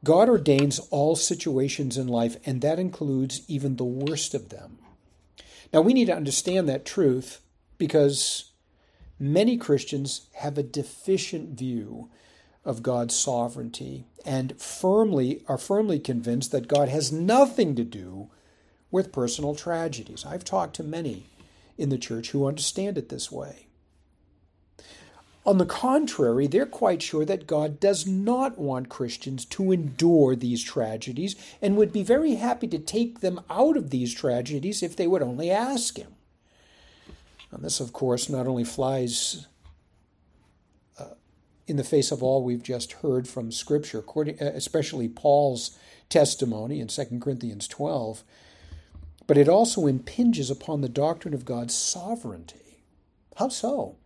God 0.03 0.27
ordains 0.27 0.79
all 0.91 1.15
situations 1.15 1.97
in 1.97 2.07
life, 2.07 2.35
and 2.45 2.61
that 2.61 2.77
includes 2.77 3.41
even 3.47 3.77
the 3.77 3.85
worst 3.85 4.33
of 4.33 4.49
them. 4.49 4.77
Now, 5.73 5.81
we 5.81 5.93
need 5.93 6.05
to 6.05 6.15
understand 6.15 6.67
that 6.67 6.85
truth 6.85 7.41
because 7.77 8.51
Many 9.17 9.55
Christians 9.55 10.27
have 10.33 10.57
a 10.57 10.63
deficient 10.63 11.57
view 11.57 12.09
of 12.65 12.83
God's 12.83 13.15
sovereignty 13.15 14.05
and 14.25 14.59
firmly 14.59 15.43
are 15.47 15.57
firmly 15.57 15.99
convinced 15.99 16.51
that 16.51 16.67
God 16.67 16.89
has 16.89 17.11
nothing 17.13 17.75
to 17.75 17.85
do 17.85 18.29
with 18.91 19.13
personal 19.13 19.55
tragedies. 19.55 20.25
I've 20.25 20.43
talked 20.43 20.75
to 20.77 20.83
many 20.83 21.27
in 21.77 21.89
the 21.89 21.97
church 21.97 22.31
who 22.31 22.45
understand 22.45 22.97
it 22.97 23.07
this 23.07 23.31
way. 23.31 23.67
On 25.45 25.59
the 25.59 25.65
contrary, 25.65 26.47
they're 26.47 26.65
quite 26.65 27.03
sure 27.03 27.23
that 27.23 27.45
God 27.45 27.79
does 27.79 28.07
not 28.07 28.57
want 28.57 28.89
Christians 28.89 29.45
to 29.45 29.71
endure 29.71 30.35
these 30.35 30.63
tragedies 30.63 31.35
and 31.61 31.77
would 31.77 31.93
be 31.93 32.01
very 32.01 32.35
happy 32.35 32.67
to 32.67 32.79
take 32.79 33.19
them 33.19 33.39
out 33.47 33.77
of 33.77 33.91
these 33.91 34.13
tragedies 34.13 34.81
if 34.81 34.95
they 34.95 35.05
would 35.05 35.21
only 35.21 35.51
ask 35.51 35.97
Him. 35.97 36.15
And 37.51 37.63
this, 37.63 37.79
of 37.79 37.93
course, 37.93 38.27
not 38.27 38.47
only 38.47 38.63
flies 38.63 39.45
uh, 40.97 41.13
in 41.67 41.77
the 41.77 41.83
face 41.83 42.11
of 42.11 42.23
all 42.23 42.43
we've 42.43 42.63
just 42.63 42.93
heard 42.93 43.27
from 43.27 43.51
Scripture, 43.51 44.03
especially 44.39 45.07
Paul's 45.07 45.77
testimony 46.09 46.79
in 46.79 46.87
2 46.87 47.19
Corinthians 47.21 47.67
12, 47.67 48.23
but 49.27 49.37
it 49.37 49.47
also 49.47 49.85
impinges 49.85 50.49
upon 50.49 50.81
the 50.81 50.89
doctrine 50.89 51.35
of 51.35 51.45
God's 51.45 51.75
sovereignty. 51.75 52.83
How 53.37 53.49
so? 53.49 53.97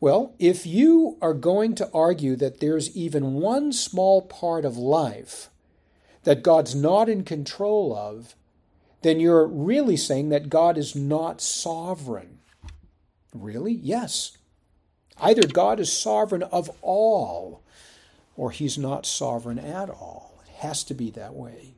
Well, 0.00 0.34
if 0.38 0.66
you 0.66 1.16
are 1.22 1.34
going 1.34 1.74
to 1.76 1.90
argue 1.92 2.36
that 2.36 2.60
there's 2.60 2.94
even 2.96 3.34
one 3.34 3.72
small 3.72 4.22
part 4.22 4.64
of 4.64 4.76
life 4.76 5.48
that 6.24 6.42
God's 6.42 6.74
not 6.74 7.08
in 7.08 7.24
control 7.24 7.94
of, 7.96 8.34
then 9.02 9.20
you're 9.20 9.46
really 9.46 9.96
saying 9.96 10.30
that 10.30 10.48
God 10.48 10.78
is 10.78 10.94
not 10.94 11.40
sovereign. 11.40 12.38
Really? 13.34 13.72
Yes. 13.72 14.36
Either 15.18 15.46
God 15.46 15.78
is 15.78 15.92
sovereign 15.92 16.42
of 16.44 16.70
all, 16.82 17.62
or 18.36 18.50
he's 18.50 18.78
not 18.78 19.06
sovereign 19.06 19.58
at 19.58 19.90
all. 19.90 20.42
It 20.46 20.52
has 20.56 20.82
to 20.84 20.94
be 20.94 21.10
that 21.10 21.34
way. 21.34 21.73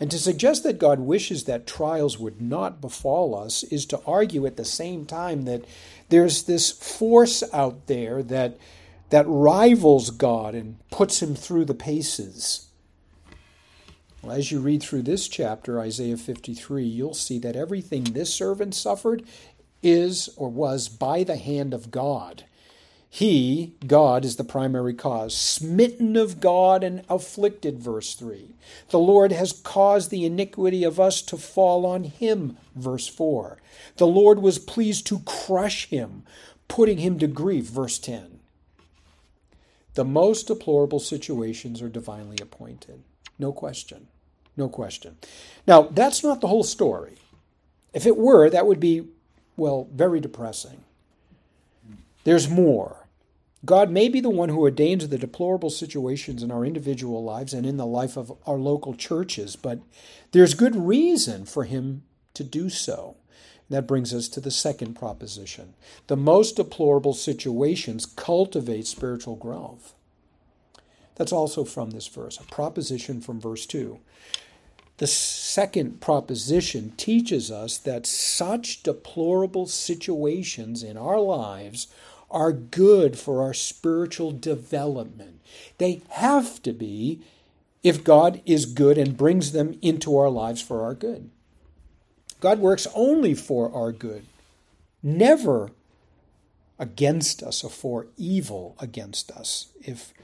And 0.00 0.10
to 0.10 0.18
suggest 0.18 0.62
that 0.64 0.78
God 0.78 0.98
wishes 0.98 1.44
that 1.44 1.66
trials 1.66 2.18
would 2.18 2.40
not 2.40 2.80
befall 2.80 3.34
us 3.34 3.62
is 3.64 3.84
to 3.86 4.00
argue 4.06 4.46
at 4.46 4.56
the 4.56 4.64
same 4.64 5.04
time 5.04 5.44
that 5.44 5.66
there's 6.08 6.44
this 6.44 6.70
force 6.70 7.44
out 7.52 7.86
there 7.86 8.22
that, 8.22 8.56
that 9.10 9.26
rivals 9.28 10.10
God 10.10 10.54
and 10.54 10.78
puts 10.90 11.22
him 11.22 11.34
through 11.34 11.66
the 11.66 11.74
paces. 11.74 12.68
Well, 14.22 14.32
as 14.32 14.50
you 14.50 14.60
read 14.60 14.82
through 14.82 15.02
this 15.02 15.28
chapter, 15.28 15.78
Isaiah 15.78 16.16
53, 16.16 16.82
you'll 16.82 17.12
see 17.12 17.38
that 17.38 17.56
everything 17.56 18.04
this 18.04 18.32
servant 18.32 18.74
suffered 18.74 19.22
is 19.82 20.30
or 20.36 20.48
was 20.48 20.88
by 20.88 21.24
the 21.24 21.36
hand 21.36 21.74
of 21.74 21.90
God. 21.90 22.44
He, 23.12 23.74
God, 23.84 24.24
is 24.24 24.36
the 24.36 24.44
primary 24.44 24.94
cause. 24.94 25.36
Smitten 25.36 26.16
of 26.16 26.38
God 26.38 26.84
and 26.84 27.02
afflicted, 27.08 27.80
verse 27.80 28.14
3. 28.14 28.54
The 28.90 29.00
Lord 29.00 29.32
has 29.32 29.52
caused 29.52 30.10
the 30.10 30.24
iniquity 30.24 30.84
of 30.84 31.00
us 31.00 31.20
to 31.22 31.36
fall 31.36 31.84
on 31.84 32.04
him, 32.04 32.56
verse 32.76 33.08
4. 33.08 33.58
The 33.96 34.06
Lord 34.06 34.38
was 34.38 34.60
pleased 34.60 35.08
to 35.08 35.18
crush 35.26 35.88
him, 35.88 36.22
putting 36.68 36.98
him 36.98 37.18
to 37.18 37.26
grief, 37.26 37.64
verse 37.64 37.98
10. 37.98 38.38
The 39.94 40.04
most 40.04 40.46
deplorable 40.46 41.00
situations 41.00 41.82
are 41.82 41.88
divinely 41.88 42.36
appointed. 42.40 43.02
No 43.40 43.52
question. 43.52 44.06
No 44.56 44.68
question. 44.68 45.16
Now, 45.66 45.82
that's 45.82 46.22
not 46.22 46.40
the 46.40 46.46
whole 46.46 46.62
story. 46.62 47.16
If 47.92 48.06
it 48.06 48.16
were, 48.16 48.48
that 48.48 48.68
would 48.68 48.78
be, 48.78 49.08
well, 49.56 49.88
very 49.92 50.20
depressing. 50.20 50.84
There's 52.22 52.48
more. 52.48 52.99
God 53.64 53.90
may 53.90 54.08
be 54.08 54.20
the 54.20 54.30
one 54.30 54.48
who 54.48 54.60
ordains 54.60 55.06
the 55.08 55.18
deplorable 55.18 55.70
situations 55.70 56.42
in 56.42 56.50
our 56.50 56.64
individual 56.64 57.22
lives 57.22 57.52
and 57.52 57.66
in 57.66 57.76
the 57.76 57.86
life 57.86 58.16
of 58.16 58.32
our 58.46 58.56
local 58.56 58.94
churches, 58.94 59.54
but 59.54 59.80
there's 60.32 60.54
good 60.54 60.74
reason 60.74 61.44
for 61.44 61.64
him 61.64 62.02
to 62.34 62.42
do 62.42 62.70
so. 62.70 63.16
That 63.68 63.86
brings 63.86 64.12
us 64.12 64.28
to 64.30 64.40
the 64.40 64.50
second 64.50 64.94
proposition. 64.94 65.74
The 66.08 66.16
most 66.16 66.56
deplorable 66.56 67.14
situations 67.14 68.04
cultivate 68.04 68.86
spiritual 68.86 69.36
growth. 69.36 69.94
That's 71.14 71.32
also 71.32 71.64
from 71.64 71.90
this 71.90 72.08
verse, 72.08 72.38
a 72.38 72.44
proposition 72.44 73.20
from 73.20 73.40
verse 73.40 73.66
2. 73.66 74.00
The 74.96 75.06
second 75.06 76.00
proposition 76.00 76.92
teaches 76.96 77.50
us 77.50 77.78
that 77.78 78.06
such 78.06 78.82
deplorable 78.82 79.66
situations 79.66 80.82
in 80.82 80.96
our 80.96 81.20
lives 81.20 81.86
are 82.30 82.52
good 82.52 83.18
for 83.18 83.42
our 83.42 83.54
spiritual 83.54 84.30
development. 84.30 85.40
They 85.78 86.02
have 86.10 86.62
to 86.62 86.72
be 86.72 87.20
if 87.82 88.04
God 88.04 88.40
is 88.46 88.66
good 88.66 88.98
and 88.98 89.16
brings 89.16 89.52
them 89.52 89.78
into 89.82 90.16
our 90.16 90.30
lives 90.30 90.60
for 90.62 90.82
our 90.82 90.94
good. 90.94 91.30
God 92.40 92.58
works 92.58 92.86
only 92.94 93.34
for 93.34 93.74
our 93.74 93.92
good, 93.92 94.26
never 95.02 95.70
against 96.78 97.42
us 97.42 97.62
or 97.62 97.70
for 97.70 98.06
evil 98.16 98.74
against 98.78 99.30
us. 99.30 99.68
If 99.82 100.14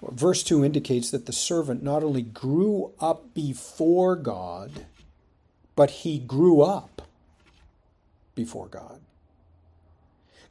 verse 0.00 0.42
2 0.44 0.64
indicates 0.64 1.10
that 1.10 1.26
the 1.26 1.32
servant 1.32 1.82
not 1.82 2.04
only 2.04 2.22
grew 2.22 2.92
up 3.00 3.34
before 3.34 4.14
God, 4.14 4.86
but 5.74 5.90
he 5.90 6.18
grew 6.18 6.62
up 6.62 7.02
before 8.34 8.68
God. 8.68 9.00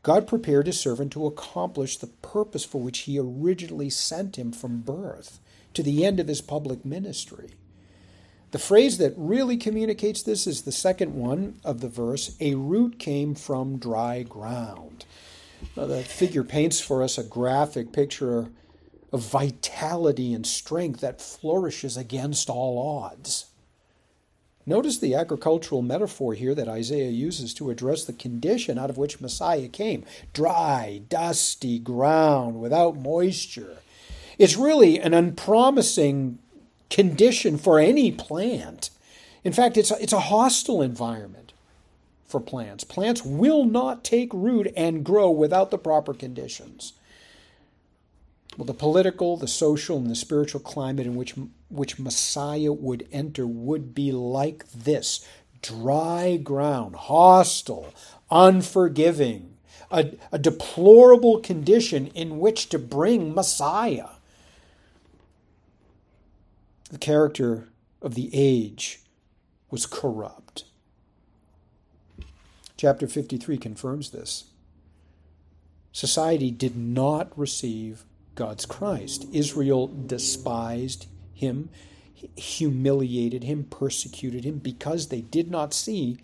God 0.08 0.26
prepared 0.26 0.68
his 0.68 0.80
servant 0.80 1.12
to 1.12 1.26
accomplish 1.26 1.98
the 1.98 2.08
purpose 2.08 2.64
for 2.64 2.80
which 2.80 3.00
he 3.00 3.20
originally 3.20 3.90
sent 3.90 4.38
him 4.38 4.54
from 4.54 4.80
birth 4.80 5.42
to 5.74 5.84
the 5.84 6.06
end 6.06 6.22
of 6.22 6.30
his 6.30 6.40
public 6.40 6.86
ministry. 6.86 7.56
The 8.52 8.58
phrase 8.58 9.00
that 9.00 9.14
really 9.18 9.58
communicates 9.58 10.24
this 10.24 10.48
is 10.48 10.62
the 10.62 10.72
second 10.72 11.14
one 11.14 11.60
of 11.66 11.82
the 11.82 11.90
verse 11.90 12.38
a 12.40 12.56
root 12.56 13.00
came 13.00 13.36
from 13.36 13.80
dry 13.80 14.24
ground. 14.24 15.04
Now, 15.76 15.88
the 15.88 16.04
figure 16.04 16.46
paints 16.46 16.80
for 16.80 17.04
us 17.04 17.18
a 17.18 17.24
graphic 17.24 17.92
picture 17.92 18.50
of 19.12 19.30
vitality 19.30 20.34
and 20.34 20.48
strength 20.48 21.02
that 21.02 21.22
flourishes 21.22 21.98
against 21.98 22.50
all 22.50 23.04
odds. 23.04 23.48
Notice 24.68 24.98
the 24.98 25.16
agricultural 25.16 25.82
metaphor 25.82 26.34
here 26.34 26.54
that 26.54 26.68
Isaiah 26.68 27.10
uses 27.10 27.54
to 27.54 27.70
address 27.70 28.04
the 28.04 28.12
condition 28.12 28.78
out 28.78 28.90
of 28.90 28.98
which 28.98 29.22
Messiah 29.22 29.70
came 29.70 30.04
dry, 30.34 31.02
dusty 31.08 31.80
ground 31.80 32.60
without 32.60 32.98
moisture. 32.98 33.78
It's 34.38 34.58
really 34.58 35.00
an 35.00 35.14
unpromising 35.14 36.40
condition 36.90 37.58
for 37.58 37.80
any 37.80 38.12
plant. 38.12 38.90
In 39.46 39.54
fact, 39.54 39.78
it's 39.78 39.90
a, 39.90 40.02
it's 40.04 40.12
a 40.12 40.20
hostile 40.20 40.82
environment 40.82 41.54
for 42.26 42.42
plants. 42.42 42.84
Plants 42.84 43.24
will 43.24 43.64
not 43.64 44.04
take 44.04 44.34
root 44.34 44.74
and 44.76 45.06
grow 45.06 45.32
without 45.32 45.72
the 45.72 45.78
proper 45.78 46.14
conditions. 46.14 46.92
Well, 48.58 48.66
the 48.66 48.74
political, 48.74 49.38
the 49.38 49.48
social, 49.48 49.98
and 49.98 50.10
the 50.10 50.16
spiritual 50.16 50.62
climate 50.62 51.06
in 51.06 51.16
which, 51.16 51.36
which 51.70 52.00
Messiah 52.00 52.74
would 52.74 53.08
enter 53.12 53.46
would 53.46 53.94
be 53.94 54.12
like 54.12 54.68
this 54.72 55.26
dry 55.62 56.38
ground, 56.38 56.96
hostile, 56.96 57.94
unforgiving, 58.32 59.58
a, 59.92 60.12
a 60.32 60.40
deplorable 60.40 61.40
condition 61.40 62.08
in 62.08 62.40
which 62.40 62.70
to 62.70 62.80
bring 62.80 63.34
Messiah. 63.34 64.10
The 66.90 66.98
character 66.98 67.68
of 68.02 68.16
the 68.16 68.30
age 68.34 69.02
was 69.70 69.86
corrupt. 69.86 70.64
Chapter 72.76 73.08
53 73.08 73.58
confirms 73.58 74.12
this. 74.12 74.46
Society 75.92 76.52
did 76.52 76.76
not 76.76 77.38
receive 77.38 78.04
God's 78.38 78.66
Christ. 78.66 79.26
Israel 79.34 79.88
despised 79.88 81.08
him, 81.34 81.70
humiliated 82.38 83.44
him, 83.44 83.66
persecuted 83.66 84.46
him 84.46 84.60
because 84.60 85.08
they 85.08 85.22
did 85.22 85.52
not 85.52 85.74
see 85.74 86.20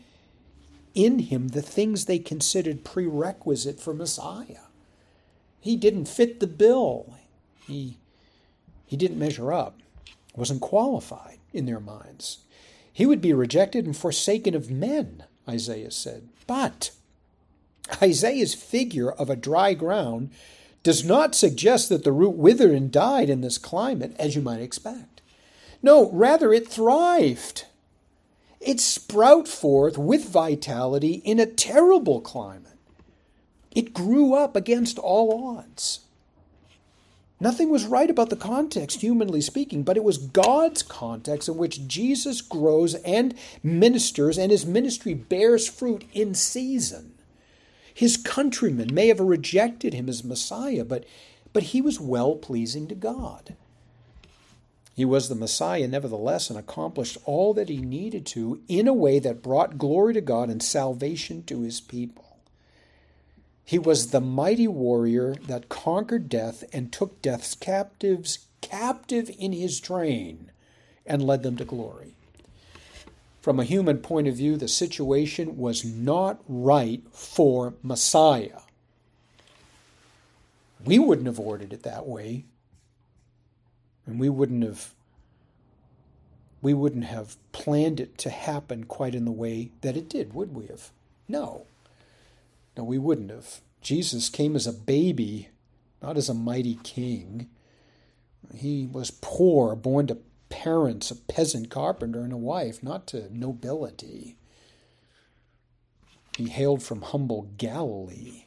in 0.95 1.19
him 1.19 1.49
the 1.49 1.61
things 1.61 2.05
they 2.05 2.19
considered 2.19 2.85
prerequisite 2.85 3.79
for 3.79 3.93
Messiah. 3.93 4.67
He 5.59 5.75
didn't 5.75 6.07
fit 6.07 6.39
the 6.39 6.47
bill. 6.47 7.17
He, 7.67 7.97
he 8.85 8.95
didn't 8.95 9.19
measure 9.19 9.51
up, 9.51 9.79
wasn't 10.35 10.61
qualified 10.61 11.39
in 11.51 11.65
their 11.65 11.79
minds. 11.79 12.39
He 12.91 13.07
would 13.07 13.21
be 13.21 13.33
rejected 13.33 13.85
and 13.85 13.97
forsaken 13.97 14.53
of 14.53 14.69
men, 14.69 15.23
Isaiah 15.49 15.89
said. 15.89 16.29
But 16.45 16.91
Isaiah's 18.01 18.53
figure 18.53 19.11
of 19.11 19.31
a 19.31 19.35
dry 19.35 19.73
ground 19.73 20.29
does 20.83 21.03
not 21.03 21.33
suggest 21.33 21.89
that 21.89 22.03
the 22.03 22.11
root 22.11 22.35
withered 22.35 22.71
and 22.71 22.91
died 22.91 23.29
in 23.29 23.41
this 23.41 23.57
climate, 23.57 24.15
as 24.19 24.35
you 24.35 24.41
might 24.41 24.61
expect. 24.61 25.21
No, 25.81 26.11
rather 26.11 26.53
it 26.53 26.67
thrived. 26.67 27.65
It 28.59 28.79
sprout 28.79 29.47
forth 29.47 29.97
with 29.97 30.29
vitality 30.29 31.21
in 31.25 31.39
a 31.39 31.45
terrible 31.45 32.21
climate. 32.21 32.77
It 33.71 33.93
grew 33.93 34.33
up 34.33 34.55
against 34.55 34.99
all 34.99 35.57
odds. 35.57 36.01
Nothing 37.39 37.69
was 37.69 37.85
right 37.85 38.09
about 38.09 38.29
the 38.29 38.37
context, 38.37 39.01
humanly 39.01 39.41
speaking, 39.41 39.83
but 39.83 39.97
it 39.97 40.03
was 40.03 40.17
God's 40.17 40.81
context 40.81 41.49
in 41.49 41.57
which 41.57 41.87
Jesus 41.87 42.41
grows 42.41 42.93
and 42.95 43.33
ministers, 43.61 44.37
and 44.37 44.49
his 44.49 44.65
ministry 44.65 45.13
bears 45.13 45.67
fruit 45.67 46.05
in 46.13 46.35
season. 46.35 47.12
His 47.93 48.17
countrymen 48.17 48.93
may 48.93 49.07
have 49.07 49.19
rejected 49.19 49.93
him 49.93 50.09
as 50.09 50.23
Messiah, 50.23 50.83
but, 50.83 51.05
but 51.51 51.63
he 51.63 51.81
was 51.81 51.99
well 51.99 52.35
pleasing 52.35 52.87
to 52.87 52.95
God. 52.95 53.55
He 54.95 55.05
was 55.05 55.27
the 55.27 55.35
Messiah, 55.35 55.87
nevertheless, 55.87 56.49
and 56.49 56.59
accomplished 56.59 57.17
all 57.25 57.53
that 57.55 57.69
he 57.69 57.77
needed 57.77 58.25
to 58.27 58.61
in 58.67 58.87
a 58.87 58.93
way 58.93 59.19
that 59.19 59.41
brought 59.41 59.77
glory 59.77 60.13
to 60.13 60.21
God 60.21 60.49
and 60.49 60.61
salvation 60.61 61.43
to 61.45 61.61
his 61.61 61.81
people. 61.81 62.37
He 63.65 63.79
was 63.79 64.07
the 64.07 64.21
mighty 64.21 64.67
warrior 64.67 65.35
that 65.47 65.69
conquered 65.69 66.29
death 66.29 66.63
and 66.73 66.91
took 66.91 67.21
death's 67.21 67.55
captives 67.55 68.45
captive 68.61 69.29
in 69.37 69.51
his 69.51 69.79
train 69.79 70.51
and 71.05 71.21
led 71.21 71.43
them 71.43 71.57
to 71.57 71.65
glory. 71.65 72.12
From 73.43 73.59
a 73.59 73.65
human 73.65 73.97
point 73.97 74.29
of 74.29 74.37
view, 74.37 74.55
the 74.55 74.69
situation 74.69 75.57
was 75.57 75.83
not 75.83 76.39
right 76.47 77.03
for 77.11 77.73
Messiah. 77.83 78.61
We 80.85 80.97
wouldn't 80.97 81.27
have 81.27 81.41
ordered 81.41 81.73
it 81.73 81.83
that 81.83 82.07
way. 82.07 82.45
And 84.05 84.17
we 84.17 84.29
wouldn't 84.29 84.63
have 84.63 84.93
we 86.61 86.73
wouldn't 86.73 87.03
have 87.03 87.35
planned 87.51 87.99
it 87.99 88.17
to 88.19 88.29
happen 88.29 88.85
quite 88.85 89.13
in 89.13 89.25
the 89.25 89.31
way 89.31 89.71
that 89.81 89.97
it 89.97 90.07
did, 90.07 90.33
would 90.33 90.55
we 90.55 90.67
have? 90.67 90.91
No. 91.27 91.65
No, 92.77 92.85
we 92.85 92.97
wouldn't 92.97 93.29
have. 93.29 93.59
Jesus 93.81 94.29
came 94.29 94.55
as 94.55 94.65
a 94.65 94.71
baby, 94.71 95.49
not 96.01 96.15
as 96.15 96.29
a 96.29 96.33
mighty 96.33 96.79
king. 96.81 97.49
He 98.55 98.87
was 98.89 99.11
poor, 99.11 99.75
born 99.75 100.07
to 100.07 100.19
parents, 100.53 101.09
a 101.09 101.15
peasant 101.15 101.71
carpenter, 101.71 102.21
and 102.21 102.31
a 102.31 102.37
wife, 102.37 102.83
not 102.83 103.07
to 103.07 103.35
nobility. 103.35 104.37
He 106.37 106.49
hailed 106.49 106.83
from 106.83 107.01
humble 107.01 107.49
Galilee, 107.57 108.45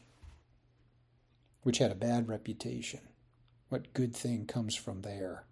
which 1.65 1.79
had 1.79 1.91
a 1.91 1.97
bad 1.97 2.29
reputation. 2.29 3.01
What 3.71 3.93
good 3.93 4.15
thing 4.15 4.47
comes 4.47 4.77
from 4.77 5.03
there? 5.03 5.47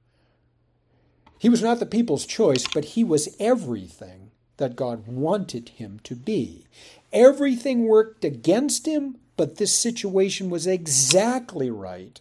He 1.40 1.48
was 1.48 1.60
not 1.60 1.80
the 1.80 1.86
people's 1.86 2.24
choice, 2.24 2.66
but 2.72 2.84
he 2.84 3.02
was 3.02 3.34
everything 3.40 4.30
that 4.58 4.76
God 4.76 5.08
wanted 5.08 5.70
him 5.70 5.98
to 6.04 6.14
be. 6.14 6.68
Everything 7.12 7.88
worked 7.88 8.24
against 8.24 8.86
him, 8.86 9.16
but 9.36 9.56
this 9.56 9.76
situation 9.76 10.50
was 10.50 10.68
exactly 10.68 11.68
right 11.68 12.20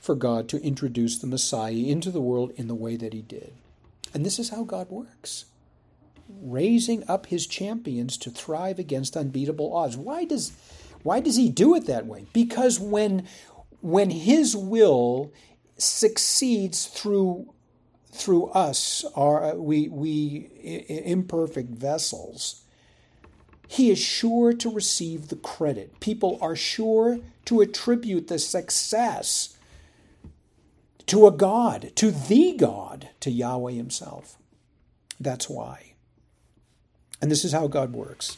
for 0.00 0.14
God 0.14 0.48
to 0.48 0.62
introduce 0.62 1.18
the 1.18 1.26
Messiah 1.26 1.72
into 1.72 2.10
the 2.10 2.20
world 2.20 2.52
in 2.56 2.66
the 2.66 2.74
way 2.74 2.96
that 2.96 3.12
he 3.12 3.22
did. 3.22 3.52
And 4.12 4.26
this 4.26 4.38
is 4.38 4.48
how 4.48 4.64
God 4.64 4.90
works 4.90 5.44
raising 6.40 7.08
up 7.08 7.26
his 7.26 7.46
champions 7.46 8.16
to 8.18 8.30
thrive 8.30 8.78
against 8.78 9.16
unbeatable 9.16 9.74
odds. 9.74 9.96
Why 9.96 10.24
does 10.24 10.52
why 11.02 11.20
does 11.20 11.36
he 11.36 11.48
do 11.48 11.74
it 11.74 11.86
that 11.86 12.06
way? 12.06 12.26
Because 12.32 12.78
when 12.78 13.26
when 13.80 14.10
his 14.10 14.56
will 14.56 15.32
succeeds 15.76 16.86
through 16.86 17.52
through 18.12 18.46
us, 18.48 19.04
our 19.14 19.54
we 19.56 19.88
we 19.88 20.50
imperfect 21.04 21.70
vessels, 21.70 22.62
he 23.68 23.90
is 23.90 23.98
sure 23.98 24.52
to 24.52 24.70
receive 24.70 25.28
the 25.28 25.36
credit. 25.36 26.00
People 26.00 26.38
are 26.40 26.56
sure 26.56 27.18
to 27.46 27.60
attribute 27.60 28.28
the 28.28 28.38
success 28.38 29.56
to 31.10 31.26
a 31.26 31.32
God, 31.32 31.90
to 31.96 32.12
the 32.12 32.52
God, 32.56 33.08
to 33.18 33.32
Yahweh 33.32 33.72
Himself. 33.72 34.38
That's 35.18 35.50
why. 35.50 35.94
And 37.20 37.32
this 37.32 37.44
is 37.44 37.50
how 37.50 37.66
God 37.66 37.92
works. 37.92 38.36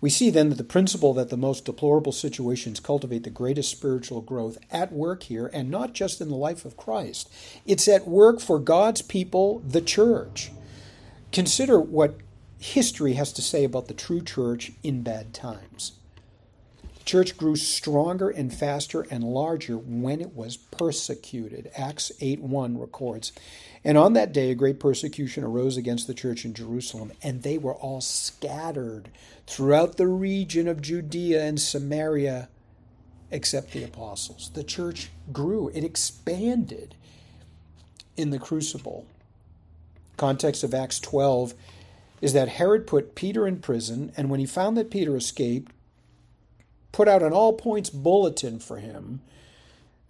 We 0.00 0.10
see 0.10 0.28
then 0.28 0.48
that 0.48 0.56
the 0.56 0.64
principle 0.64 1.14
that 1.14 1.30
the 1.30 1.36
most 1.36 1.64
deplorable 1.64 2.10
situations 2.10 2.80
cultivate 2.80 3.22
the 3.22 3.30
greatest 3.30 3.70
spiritual 3.70 4.22
growth 4.22 4.58
at 4.72 4.92
work 4.92 5.22
here, 5.22 5.52
and 5.52 5.70
not 5.70 5.92
just 5.92 6.20
in 6.20 6.28
the 6.28 6.34
life 6.34 6.64
of 6.64 6.76
Christ. 6.76 7.30
It's 7.64 7.86
at 7.86 8.08
work 8.08 8.40
for 8.40 8.58
God's 8.58 9.02
people, 9.02 9.60
the 9.60 9.80
church. 9.80 10.50
Consider 11.30 11.78
what 11.78 12.16
history 12.58 13.12
has 13.12 13.32
to 13.34 13.40
say 13.40 13.62
about 13.62 13.86
the 13.86 13.94
true 13.94 14.20
church 14.20 14.72
in 14.82 15.02
bad 15.02 15.32
times 15.32 15.92
church 17.10 17.36
grew 17.36 17.56
stronger 17.56 18.30
and 18.30 18.54
faster 18.54 19.04
and 19.10 19.24
larger 19.24 19.76
when 19.76 20.20
it 20.20 20.32
was 20.32 20.56
persecuted. 20.56 21.68
Acts 21.76 22.12
8 22.20 22.40
1 22.40 22.78
records. 22.78 23.32
And 23.82 23.98
on 23.98 24.12
that 24.12 24.32
day, 24.32 24.52
a 24.52 24.54
great 24.54 24.78
persecution 24.78 25.42
arose 25.42 25.76
against 25.76 26.06
the 26.06 26.14
church 26.14 26.44
in 26.44 26.54
Jerusalem, 26.54 27.10
and 27.20 27.42
they 27.42 27.58
were 27.58 27.74
all 27.74 28.00
scattered 28.00 29.08
throughout 29.48 29.96
the 29.96 30.06
region 30.06 30.68
of 30.68 30.80
Judea 30.80 31.42
and 31.42 31.60
Samaria, 31.60 32.48
except 33.32 33.72
the 33.72 33.82
apostles. 33.82 34.52
The 34.54 34.62
church 34.62 35.10
grew, 35.32 35.68
it 35.70 35.82
expanded 35.82 36.94
in 38.16 38.30
the 38.30 38.38
crucible. 38.38 39.04
Context 40.16 40.62
of 40.62 40.74
Acts 40.74 41.00
12 41.00 41.54
is 42.20 42.34
that 42.34 42.50
Herod 42.50 42.86
put 42.86 43.16
Peter 43.16 43.48
in 43.48 43.58
prison, 43.58 44.12
and 44.16 44.30
when 44.30 44.38
he 44.38 44.46
found 44.46 44.76
that 44.76 44.92
Peter 44.92 45.16
escaped, 45.16 45.72
put 46.92 47.08
out 47.08 47.22
an 47.22 47.32
all 47.32 47.52
points 47.52 47.90
bulletin 47.90 48.58
for 48.58 48.78
him. 48.78 49.20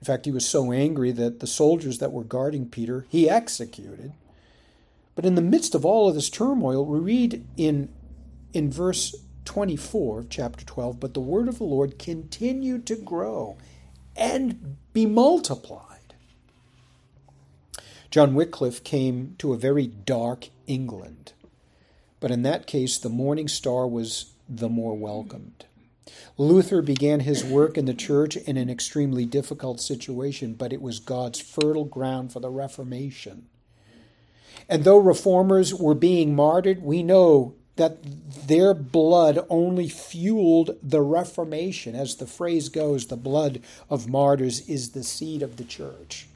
In 0.01 0.05
fact, 0.07 0.25
he 0.25 0.33
was 0.33 0.49
so 0.49 0.73
angry 0.73 1.13
that 1.13 1.41
the 1.41 1.47
soldiers 1.47 1.99
that 1.99 2.13
were 2.13 2.25
guarding 2.25 2.69
Peter 2.69 3.07
he 3.09 3.29
executed. 3.29 4.13
But 5.15 5.27
in 5.27 5.35
the 5.35 5.43
midst 5.43 5.75
of 5.75 5.85
all 5.85 6.09
of 6.09 6.15
this 6.15 6.31
turmoil, 6.31 6.87
we 6.87 6.99
read 6.99 7.45
in, 7.57 7.91
in 8.55 8.71
verse 8.71 9.15
24 9.45 10.21
of 10.21 10.29
chapter 10.31 10.65
12 10.65 10.99
But 10.99 11.15
the 11.15 11.21
word 11.21 11.49
of 11.49 11.59
the 11.59 11.65
Lord 11.65 11.99
continued 11.99 12.87
to 12.87 12.97
grow 12.97 13.59
and 14.17 14.77
be 14.93 15.07
multiplied. 15.07 15.87
John 18.11 18.35
Wycliffe 18.35 18.83
came 18.83 19.37
to 19.39 19.53
a 19.53 19.59
very 19.59 19.87
dark 19.87 20.49
England, 20.67 21.33
but 22.19 22.31
in 22.31 22.43
that 22.43 22.67
case, 22.67 22.99
the 22.99 23.09
morning 23.09 23.47
star 23.47 23.87
was 23.87 24.33
the 24.49 24.69
more 24.69 24.97
welcomed. 24.97 25.67
Luther 26.39 26.83
began 26.83 27.21
his 27.21 27.45
work 27.45 27.77
in 27.77 27.85
the 27.85 27.95
church 27.95 28.37
in 28.37 28.57
an 28.57 28.71
extremely 28.71 29.25
difficult 29.27 29.81
situation, 29.81 30.55
but 30.55 30.73
it 30.73 30.81
was 30.81 30.99
God's 30.99 31.41
fertile 31.41 31.85
ground 31.85 32.33
for 32.33 32.41
the 32.41 32.51
Reformation. 32.51 33.47
And 34.69 34.85
though 34.85 34.99
reformers 34.99 35.75
were 35.75 35.95
being 35.95 36.35
martyred, 36.35 36.83
we 36.83 37.03
know 37.03 37.55
that 37.77 37.99
their 38.47 38.75
blood 38.75 39.45
only 39.49 39.89
fueled 39.89 40.77
the 40.83 41.01
Reformation. 41.01 41.95
As 41.95 42.17
the 42.17 42.27
phrase 42.27 42.69
goes, 42.69 43.07
the 43.07 43.17
blood 43.17 43.63
of 43.89 44.09
martyrs 44.09 44.69
is 44.69 44.91
the 44.91 45.03
seed 45.03 45.43
of 45.43 45.57
the 45.57 45.65
church. 45.65 46.27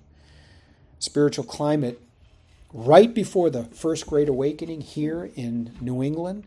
Spiritual 0.98 1.44
climate 1.44 2.00
right 2.72 3.12
before 3.14 3.50
the 3.50 3.64
First 3.64 4.06
Great 4.06 4.28
Awakening 4.28 4.80
here 4.80 5.30
in 5.36 5.72
New 5.80 6.02
England 6.02 6.44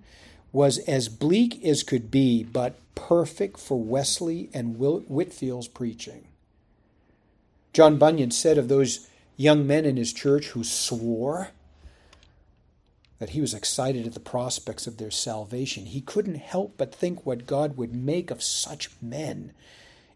was 0.52 0.78
as 0.80 1.10
bleak 1.10 1.64
as 1.64 1.84
could 1.84 2.10
be, 2.10 2.44
but 2.44 2.80
perfect 2.96 3.60
for 3.60 3.80
Wesley 3.80 4.50
and 4.54 4.78
Whitefield's 4.78 5.68
preaching. 5.68 6.28
John 7.74 7.98
Bunyan 7.98 8.32
said 8.32 8.58
of 8.58 8.68
those 8.68 9.08
young 9.36 9.68
men 9.68 9.86
in 9.86 9.98
his 9.98 10.12
church 10.12 10.48
who 10.48 10.64
swore 10.64 11.50
that 13.20 13.30
he 13.30 13.42
was 13.42 13.54
excited 13.54 14.06
at 14.06 14.14
the 14.14 14.20
prospects 14.20 14.88
of 14.88 14.98
their 14.98 15.12
salvation. 15.12 15.86
He 15.86 16.02
couldn't 16.02 16.36
help 16.36 16.76
but 16.78 16.94
think 16.94 17.26
what 17.26 17.48
God 17.48 17.78
would 17.78 17.94
make 17.94 18.32
of 18.32 18.44
such 18.44 18.90
men 19.02 19.54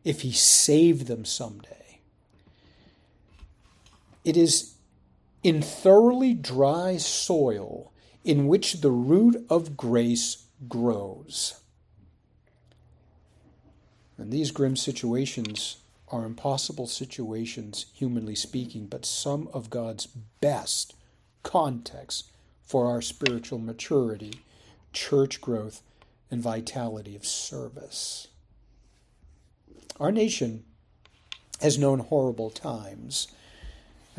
if 0.04 0.22
he 0.22 0.32
saved 0.32 1.08
them 1.08 1.26
someday. 1.26 2.00
It 4.24 4.38
is 4.38 4.76
in 5.44 5.62
thoroughly 5.62 6.34
dry 6.34 6.98
soil 6.98 7.90
in 8.24 8.48
which 8.48 8.82
the 8.82 8.92
root 8.92 9.46
of 9.50 9.76
grace 9.76 10.46
grows. 10.68 11.60
And 14.18 14.32
these 14.32 14.52
grim 14.52 14.76
situations 14.76 15.78
are 16.10 16.26
impossible 16.26 16.88
situations, 16.88 17.88
humanly 17.94 18.36
speaking, 18.36 18.86
but 18.86 19.06
some 19.06 19.50
of 19.54 19.70
God's 19.70 20.08
best 20.42 20.94
contexts 21.42 22.30
for 22.62 22.88
our 22.88 23.02
spiritual 23.02 23.60
maturity, 23.60 24.42
church 24.94 25.42
growth, 25.42 25.82
and 26.30 26.42
vitality 26.42 27.16
of 27.16 27.26
service. 27.26 28.28
Our 30.00 30.12
nation 30.12 30.64
has 31.62 31.78
known 31.78 32.00
horrible 32.00 32.50
times 32.50 33.28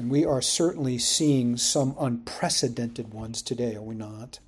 and 0.02 0.10
we 0.10 0.24
are 0.24 0.42
certainly 0.42 0.98
seeing 0.98 1.56
some 1.56 1.94
unprecedented 1.96 3.14
ones 3.14 3.40
today, 3.40 3.76
are 3.76 3.82
we 3.82 3.94
not? 3.94 4.40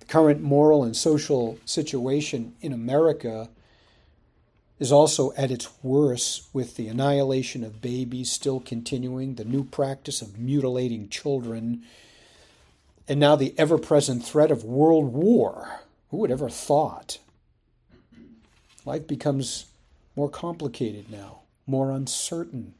The 0.00 0.06
current 0.06 0.40
moral 0.40 0.82
and 0.82 0.96
social 0.96 1.58
situation 1.66 2.54
in 2.62 2.72
America 2.72 3.50
is 4.78 4.90
also 4.90 5.34
at 5.36 5.50
its 5.50 5.68
worst 5.82 6.48
with 6.54 6.76
the 6.76 6.88
annihilation 6.88 7.62
of 7.62 7.82
babies 7.82 8.32
still 8.32 8.60
continuing, 8.60 9.34
the 9.34 9.44
new 9.44 9.62
practice 9.62 10.22
of 10.22 10.38
mutilating 10.38 11.10
children, 11.10 11.82
and 13.06 13.20
now 13.20 13.36
the 13.36 13.54
ever 13.58 13.76
present 13.76 14.24
threat 14.24 14.50
of 14.50 14.64
world 14.64 15.12
war. 15.12 15.80
Who 16.10 16.16
would 16.16 16.30
ever 16.30 16.48
thought? 16.48 17.18
Life 18.86 19.06
becomes 19.06 19.66
more 20.16 20.30
complicated 20.30 21.10
now, 21.10 21.40
more 21.66 21.90
uncertain. 21.90 22.72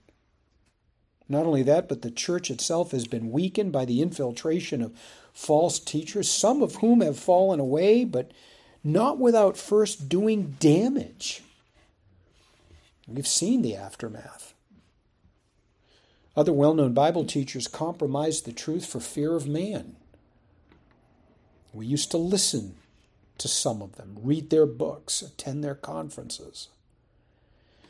Not 1.29 1.47
only 1.47 1.63
that, 1.63 1.89
but 1.89 2.03
the 2.03 2.11
church 2.11 2.51
itself 2.51 2.91
has 2.91 3.07
been 3.07 3.33
weakened 3.33 3.73
by 3.73 3.85
the 3.85 4.03
infiltration 4.03 4.83
of 4.83 4.93
false 5.33 5.79
teachers, 5.79 6.31
some 6.31 6.63
of 6.63 6.77
whom 6.77 7.01
have 7.01 7.19
fallen 7.19 7.61
away, 7.61 8.05
but 8.05 8.31
not 8.83 9.19
without 9.19 9.57
first 9.57 10.09
doing 10.09 10.57
damage. 10.61 11.43
We've 13.09 13.27
seen 13.27 13.63
the 13.63 13.75
aftermath. 13.75 14.55
Other 16.37 16.53
well 16.53 16.75
known 16.75 16.93
Bible 16.93 17.25
teachers 17.25 17.69
compromised 17.69 18.45
the 18.45 18.53
truth 18.53 18.87
for 18.87 19.01
fear 19.01 19.35
of 19.37 19.47
man. 19.47 19.97
We 21.73 21.87
used 21.87 22.11
to 22.11 22.19
listen 22.19 22.77
to 23.39 23.49
some 23.49 23.83
of 23.83 23.97
them, 23.97 24.17
read 24.21 24.51
their 24.51 24.67
books, 24.67 25.23
attend 25.23 25.65
their 25.65 25.75
conferences. 25.75 26.69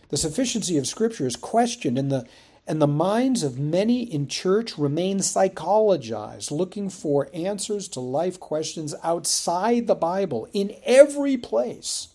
The 0.09 0.16
sufficiency 0.16 0.79
of 0.79 0.87
Scripture 0.87 1.27
is 1.27 1.37
questioned, 1.37 1.99
and 1.99 2.11
the, 2.11 2.27
and 2.66 2.81
the 2.81 2.87
minds 2.87 3.42
of 3.42 3.59
many 3.59 4.03
in 4.03 4.27
church 4.27 4.79
remain 4.79 5.18
psychologized, 5.18 6.50
looking 6.50 6.88
for 6.88 7.29
answers 7.35 7.88
to 7.88 8.00
life 8.00 8.40
questions 8.40 8.94
outside 9.03 9.87
the 9.87 9.94
Bible 9.94 10.48
in 10.53 10.74
every 10.85 11.37
place 11.37 12.09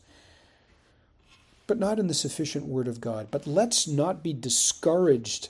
but 1.69 1.77
not 1.77 1.99
in 1.99 2.07
the 2.07 2.15
sufficient 2.15 2.65
Word 2.65 2.87
of 2.87 2.99
God. 2.99 3.27
But 3.29 3.45
let's 3.45 3.87
not 3.87 4.23
be 4.23 4.33
discouraged 4.33 5.49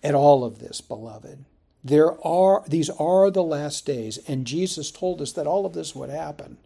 at 0.00 0.14
all 0.14 0.44
of 0.44 0.60
this, 0.60 0.80
beloved. 0.80 1.44
There 1.82 2.24
are 2.24 2.62
these 2.68 2.88
are 2.88 3.28
the 3.28 3.42
last 3.42 3.84
days, 3.84 4.18
and 4.28 4.46
Jesus 4.46 4.92
told 4.92 5.20
us 5.20 5.32
that 5.32 5.48
all 5.48 5.66
of 5.66 5.72
this 5.72 5.96
would 5.96 6.10
happen. 6.10 6.58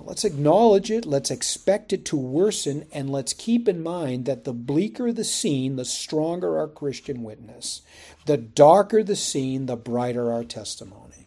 Let's 0.00 0.24
acknowledge 0.24 0.90
it, 0.90 1.06
let's 1.06 1.30
expect 1.30 1.92
it 1.92 2.04
to 2.06 2.16
worsen, 2.16 2.86
and 2.92 3.08
let's 3.10 3.32
keep 3.32 3.68
in 3.68 3.82
mind 3.82 4.26
that 4.26 4.44
the 4.44 4.52
bleaker 4.52 5.12
the 5.12 5.24
scene, 5.24 5.76
the 5.76 5.84
stronger 5.84 6.58
our 6.58 6.68
Christian 6.68 7.22
witness. 7.22 7.82
The 8.26 8.36
darker 8.36 9.02
the 9.02 9.16
scene, 9.16 9.66
the 9.66 9.76
brighter 9.76 10.32
our 10.32 10.44
testimony. 10.44 11.26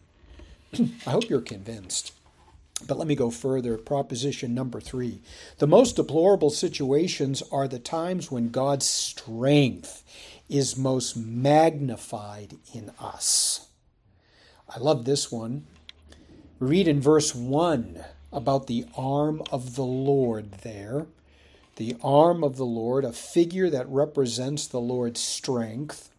I 1.08 1.12
hope 1.12 1.30
you're 1.30 1.42
convinced. 1.42 2.12
But 2.86 2.98
let 2.98 3.08
me 3.08 3.16
go 3.16 3.32
further. 3.32 3.78
Proposition 3.78 4.54
number 4.54 4.80
three. 4.80 5.22
The 5.58 5.66
most 5.66 5.96
deplorable 5.96 6.52
situations 6.52 7.42
are 7.52 7.68
the 7.68 7.80
times 7.80 8.30
when 8.30 8.50
God's 8.50 8.86
strength 8.86 10.04
is 10.50 10.78
most 10.78 11.18
magnified 11.18 12.58
in 12.74 12.92
us. 13.00 13.68
I 14.70 14.80
love 14.80 15.06
this 15.06 15.32
one. 15.32 15.66
Read 16.60 16.88
in 16.88 17.02
verse 17.02 17.34
1 17.34 18.04
about 18.32 18.68
the 18.68 18.86
arm 18.96 19.42
of 19.52 19.76
the 19.76 19.86
Lord 19.86 20.52
there. 20.64 21.08
The 21.78 21.96
arm 22.04 22.44
of 22.44 22.58
the 22.58 22.66
Lord, 22.66 23.06
a 23.06 23.14
figure 23.14 23.70
that 23.70 23.88
represents 23.88 24.68
the 24.68 24.80
Lord's 24.80 25.20
strength. 25.20 26.10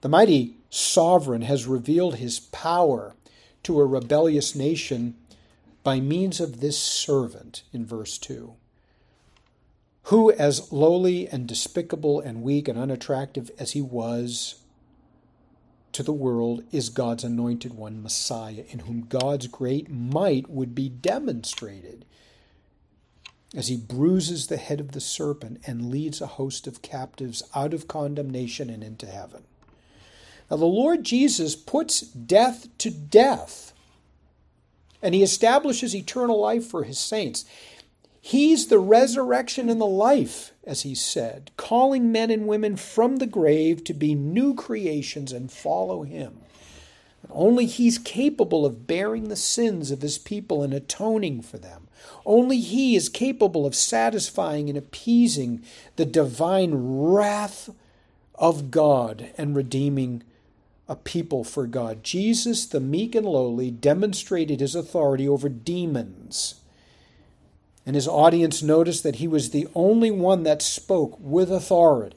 The 0.00 0.08
mighty 0.08 0.56
sovereign 0.70 1.42
has 1.42 1.66
revealed 1.66 2.16
his 2.16 2.40
power 2.40 3.14
to 3.62 3.80
a 3.80 3.86
rebellious 3.86 4.54
nation 4.54 5.14
by 5.82 6.00
means 6.00 6.40
of 6.40 6.60
this 6.60 6.78
servant 6.78 7.62
in 7.72 7.86
verse 7.86 8.18
2, 8.18 8.54
who, 10.04 10.32
as 10.32 10.72
lowly 10.72 11.28
and 11.28 11.46
despicable 11.46 12.20
and 12.20 12.42
weak 12.42 12.68
and 12.68 12.78
unattractive 12.78 13.50
as 13.58 13.72
he 13.72 13.80
was 13.80 14.56
to 15.96 16.02
the 16.02 16.12
world, 16.12 16.62
is 16.72 16.90
God's 16.90 17.24
anointed 17.24 17.72
one, 17.72 18.02
Messiah, 18.02 18.64
in 18.68 18.80
whom 18.80 19.06
God's 19.08 19.46
great 19.46 19.90
might 19.90 20.50
would 20.50 20.74
be 20.74 20.90
demonstrated 20.90 22.04
as 23.54 23.68
he 23.68 23.78
bruises 23.78 24.46
the 24.46 24.58
head 24.58 24.78
of 24.78 24.92
the 24.92 25.00
serpent 25.00 25.58
and 25.66 25.90
leads 25.90 26.20
a 26.20 26.26
host 26.26 26.66
of 26.66 26.82
captives 26.82 27.42
out 27.54 27.72
of 27.72 27.88
condemnation 27.88 28.68
and 28.68 28.84
into 28.84 29.06
heaven. 29.06 29.44
Now, 30.50 30.58
the 30.58 30.66
Lord 30.66 31.02
Jesus 31.02 31.56
puts 31.56 32.02
death 32.02 32.68
to 32.76 32.90
death 32.90 33.72
and 35.00 35.14
he 35.14 35.22
establishes 35.22 35.94
eternal 35.94 36.38
life 36.38 36.66
for 36.66 36.84
his 36.84 36.98
saints. 36.98 37.46
He's 38.26 38.66
the 38.66 38.80
resurrection 38.80 39.68
and 39.68 39.80
the 39.80 39.86
life, 39.86 40.52
as 40.64 40.82
he 40.82 40.96
said, 40.96 41.52
calling 41.56 42.10
men 42.10 42.28
and 42.28 42.48
women 42.48 42.74
from 42.74 43.18
the 43.18 43.26
grave 43.28 43.84
to 43.84 43.94
be 43.94 44.16
new 44.16 44.52
creations 44.52 45.30
and 45.30 45.48
follow 45.48 46.02
him. 46.02 46.40
Only 47.30 47.66
he's 47.66 47.98
capable 47.98 48.66
of 48.66 48.88
bearing 48.88 49.28
the 49.28 49.36
sins 49.36 49.92
of 49.92 50.02
his 50.02 50.18
people 50.18 50.64
and 50.64 50.74
atoning 50.74 51.42
for 51.42 51.58
them. 51.58 51.86
Only 52.24 52.58
he 52.58 52.96
is 52.96 53.08
capable 53.08 53.64
of 53.64 53.76
satisfying 53.76 54.68
and 54.68 54.76
appeasing 54.76 55.62
the 55.94 56.04
divine 56.04 56.72
wrath 56.74 57.70
of 58.34 58.72
God 58.72 59.30
and 59.38 59.54
redeeming 59.54 60.24
a 60.88 60.96
people 60.96 61.44
for 61.44 61.68
God. 61.68 62.02
Jesus, 62.02 62.66
the 62.66 62.80
meek 62.80 63.14
and 63.14 63.24
lowly, 63.24 63.70
demonstrated 63.70 64.58
his 64.58 64.74
authority 64.74 65.28
over 65.28 65.48
demons. 65.48 66.56
And 67.86 67.94
his 67.94 68.08
audience 68.08 68.64
noticed 68.64 69.04
that 69.04 69.16
he 69.16 69.28
was 69.28 69.50
the 69.50 69.68
only 69.72 70.10
one 70.10 70.42
that 70.42 70.60
spoke 70.60 71.16
with 71.20 71.52
authority, 71.52 72.16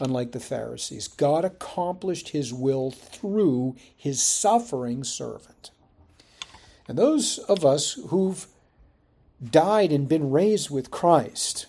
unlike 0.00 0.32
the 0.32 0.40
Pharisees. 0.40 1.06
God 1.06 1.44
accomplished 1.44 2.30
his 2.30 2.52
will 2.52 2.90
through 2.90 3.76
his 3.96 4.20
suffering 4.20 5.04
servant. 5.04 5.70
And 6.88 6.98
those 6.98 7.38
of 7.38 7.64
us 7.64 7.92
who've 8.08 8.48
died 9.42 9.92
and 9.92 10.08
been 10.08 10.32
raised 10.32 10.68
with 10.70 10.90
Christ, 10.90 11.66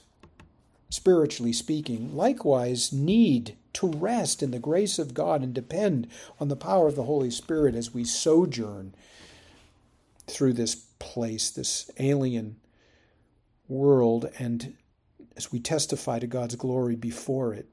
spiritually 0.89 1.53
speaking, 1.53 2.15
likewise 2.15 2.91
need 2.91 3.55
to 3.73 3.87
rest 3.87 4.41
in 4.41 4.49
the 4.49 4.57
grace 4.57 4.97
of 4.97 5.13
God 5.13 5.43
and 5.43 5.53
depend 5.53 6.07
on 6.39 6.47
the 6.47 6.55
power 6.55 6.87
of 6.87 6.95
the 6.95 7.03
Holy 7.03 7.29
Spirit 7.29 7.75
as 7.75 7.93
we 7.93 8.03
sojourn 8.03 8.95
through 10.25 10.53
this 10.53 10.75
place, 10.97 11.51
this 11.51 11.91
alien 11.99 12.55
world, 13.67 14.29
and 14.39 14.75
as 15.35 15.51
we 15.51 15.59
testify 15.59 16.19
to 16.19 16.27
God's 16.27 16.55
glory 16.55 16.95
before 16.95 17.53
it. 17.53 17.67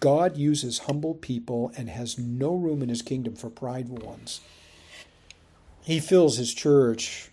God 0.00 0.36
uses 0.36 0.80
humble 0.80 1.14
people 1.14 1.72
and 1.76 1.88
has 1.88 2.18
no 2.18 2.54
room 2.54 2.82
in 2.82 2.88
his 2.88 3.02
kingdom 3.02 3.34
for 3.34 3.48
prideful 3.48 3.96
ones. 3.96 4.40
He 5.82 5.98
fills 5.98 6.36
his 6.36 6.52
church 6.52 7.30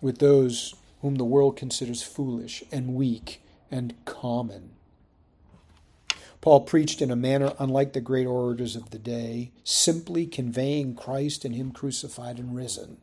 with 0.00 0.18
those 0.18 0.74
whom 1.00 1.16
the 1.16 1.24
world 1.24 1.56
considers 1.56 2.02
foolish 2.02 2.62
and 2.70 2.94
weak 2.94 3.40
and 3.70 3.94
common. 4.04 4.70
Paul 6.44 6.60
preached 6.60 7.00
in 7.00 7.10
a 7.10 7.16
manner 7.16 7.54
unlike 7.58 7.94
the 7.94 8.02
great 8.02 8.26
orators 8.26 8.76
of 8.76 8.90
the 8.90 8.98
day, 8.98 9.50
simply 9.64 10.26
conveying 10.26 10.94
Christ 10.94 11.46
and 11.46 11.54
Him 11.54 11.72
crucified 11.72 12.38
and 12.38 12.54
risen. 12.54 12.98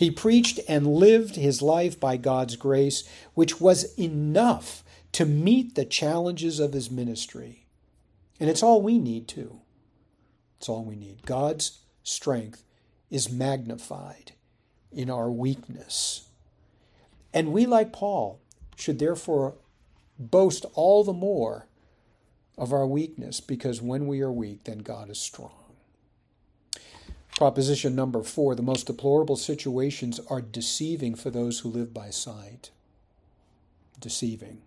He 0.00 0.10
preached 0.10 0.60
and 0.66 0.94
lived 0.94 1.36
his 1.36 1.60
life 1.60 2.00
by 2.00 2.16
God's 2.16 2.56
grace, 2.56 3.04
which 3.34 3.60
was 3.60 3.92
enough 3.98 4.82
to 5.12 5.26
meet 5.26 5.74
the 5.74 5.84
challenges 5.84 6.58
of 6.58 6.72
his 6.72 6.90
ministry. 6.90 7.66
And 8.40 8.48
it's 8.48 8.62
all 8.62 8.80
we 8.80 8.98
need, 8.98 9.28
too. 9.28 9.60
It's 10.56 10.70
all 10.70 10.86
we 10.86 10.96
need. 10.96 11.26
God's 11.26 11.80
strength 12.02 12.64
is 13.10 13.30
magnified 13.30 14.32
in 14.90 15.10
our 15.10 15.30
weakness. 15.30 16.30
And 17.34 17.52
we, 17.52 17.66
like 17.66 17.92
Paul, 17.92 18.40
should 18.76 19.00
therefore 19.00 19.56
boast 20.18 20.64
all 20.72 21.04
the 21.04 21.12
more 21.12 21.66
of 22.56 22.72
our 22.72 22.86
weakness 22.86 23.38
because 23.40 23.82
when 23.82 24.06
we 24.06 24.22
are 24.22 24.32
weak, 24.32 24.64
then 24.64 24.78
God 24.78 25.10
is 25.10 25.20
strong. 25.20 25.59
Proposition 27.40 27.94
number 27.94 28.22
four 28.22 28.54
the 28.54 28.60
most 28.60 28.86
deplorable 28.86 29.34
situations 29.34 30.20
are 30.28 30.42
deceiving 30.42 31.14
for 31.14 31.30
those 31.30 31.60
who 31.60 31.70
live 31.70 31.94
by 31.94 32.10
sight. 32.10 32.68
Deceiving. 33.98 34.60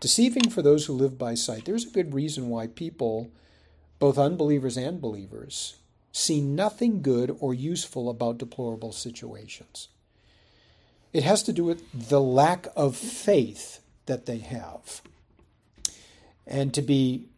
Deceiving 0.00 0.50
for 0.50 0.60
those 0.60 0.84
who 0.84 0.92
live 0.92 1.16
by 1.16 1.32
sight. 1.32 1.64
There's 1.64 1.86
a 1.86 1.90
good 1.90 2.12
reason 2.12 2.50
why 2.50 2.66
people, 2.66 3.30
both 3.98 4.18
unbelievers 4.18 4.76
and 4.76 5.00
believers, 5.00 5.76
see 6.12 6.42
nothing 6.42 7.00
good 7.00 7.34
or 7.40 7.54
useful 7.54 8.10
about 8.10 8.36
deplorable 8.36 8.92
situations. 8.92 9.88
It 11.14 11.24
has 11.24 11.42
to 11.44 11.54
do 11.54 11.64
with 11.64 12.10
the 12.10 12.20
lack 12.20 12.66
of 12.76 12.96
faith 12.96 13.80
that 14.04 14.26
they 14.26 14.40
have. 14.40 15.00
And 16.46 16.74
to 16.74 16.82
be 16.82 17.30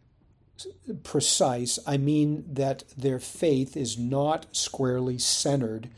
precise, 1.03 1.79
I 1.87 1.97
mean 1.97 2.45
that 2.53 2.85
their 2.97 3.19
faith 3.19 3.77
is 3.77 3.99
not 3.99 4.47
squarely 4.53 5.19
centered 5.19 5.88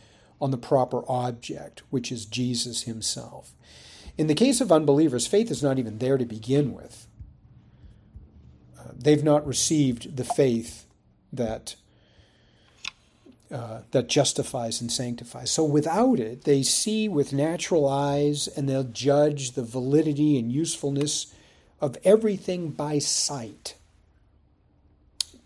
on 0.40 0.50
the 0.50 0.58
proper 0.58 1.02
object, 1.08 1.82
which 1.90 2.12
is 2.12 2.24
Jesus 2.24 2.82
himself. 2.82 3.52
In 4.16 4.26
the 4.26 4.34
case 4.34 4.60
of 4.60 4.72
unbelievers, 4.72 5.26
faith 5.26 5.50
is 5.50 5.62
not 5.62 5.78
even 5.78 5.98
there 5.98 6.18
to 6.18 6.24
begin 6.24 6.74
with. 6.74 7.06
Uh, 8.78 8.90
they've 8.96 9.24
not 9.24 9.46
received 9.46 10.16
the 10.16 10.24
faith 10.24 10.86
that 11.32 11.76
uh, 13.50 13.80
that 13.92 14.08
justifies 14.08 14.82
and 14.82 14.92
sanctifies. 14.92 15.50
So 15.50 15.64
without 15.64 16.20
it, 16.20 16.44
they 16.44 16.62
see 16.62 17.08
with 17.08 17.32
natural 17.32 17.88
eyes 17.88 18.46
and 18.46 18.68
they'll 18.68 18.84
judge 18.84 19.52
the 19.52 19.62
validity 19.62 20.38
and 20.38 20.52
usefulness 20.52 21.32
of 21.80 21.96
everything 22.04 22.72
by 22.72 22.98
sight. 22.98 23.74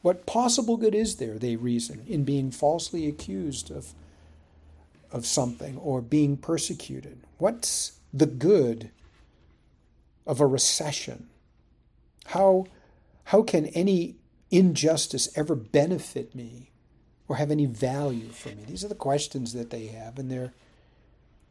What 0.03 0.27
possible 0.27 0.77
good 0.77 0.95
is 0.95 1.17
there, 1.17 1.39
they 1.39 1.57
reason, 1.57 2.05
in 2.07 2.25
being 2.25 2.51
falsely 2.51 3.07
accused 3.07 3.71
of, 3.71 3.95
of 5.13 5.25
something 5.25 5.79
or 5.79 6.01
being 6.01 6.37
persecuted? 6.37 7.21
What's 7.39 8.01
the 8.13 8.27
good 8.27 8.91
of 10.27 10.41
a 10.41 10.47
recession? 10.47 11.29
How, 12.27 12.67
how 13.25 13.43
can 13.43 13.67
any 13.67 14.17
injustice 14.51 15.29
ever 15.37 15.55
benefit 15.55 16.35
me 16.35 16.71
or 17.29 17.37
have 17.37 17.53
any 17.53 17.67
value 17.67 18.29
for 18.29 18.49
me? 18.51 18.65
These 18.67 18.85
are 18.85 18.89
the 18.89 18.95
questions 18.97 19.53
that 19.53 19.71
they 19.71 19.87
have, 19.87 20.19
and 20.19 20.31
they're 20.31 20.53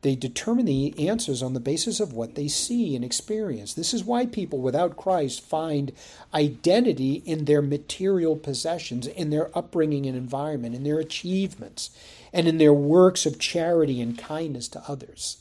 they 0.01 0.15
determine 0.15 0.65
the 0.65 1.07
answers 1.07 1.43
on 1.43 1.53
the 1.53 1.59
basis 1.59 1.99
of 1.99 2.13
what 2.13 2.33
they 2.33 2.47
see 2.47 2.95
and 2.95 3.05
experience. 3.05 3.73
This 3.73 3.93
is 3.93 4.03
why 4.03 4.25
people 4.25 4.59
without 4.59 4.97
Christ 4.97 5.41
find 5.41 5.91
identity 6.33 7.21
in 7.25 7.45
their 7.45 7.61
material 7.61 8.35
possessions, 8.35 9.05
in 9.05 9.29
their 9.29 9.55
upbringing 9.55 10.07
and 10.07 10.17
environment, 10.17 10.73
in 10.73 10.83
their 10.83 10.99
achievements, 10.99 11.91
and 12.33 12.47
in 12.47 12.57
their 12.57 12.73
works 12.73 13.27
of 13.27 13.37
charity 13.37 14.01
and 14.01 14.17
kindness 14.17 14.67
to 14.69 14.83
others. 14.87 15.37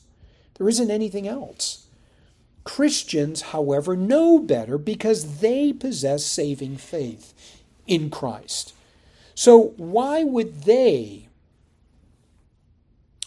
There 0.59 0.69
isn't 0.69 0.91
anything 0.91 1.27
else. 1.27 1.87
Christians, 2.65 3.41
however, 3.41 3.97
know 3.97 4.39
better 4.39 4.77
because 4.77 5.39
they 5.41 5.73
possess 5.73 6.27
saving 6.27 6.77
faith 6.77 7.33
in 7.87 8.11
Christ. 8.11 8.75
So, 9.35 9.73
why 9.79 10.23
would 10.23 10.65
they 10.65 11.30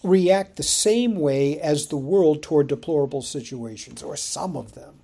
react 0.04 0.58
the 0.58 0.64
same 0.64 1.16
way 1.16 1.60
as 1.60 1.88
the 1.88 1.98
world 1.98 2.44
toward 2.44 2.68
deplorable 2.68 3.22
situations, 3.22 4.04
or 4.04 4.16
some 4.18 4.56
of 4.58 4.74
them, 4.74 5.00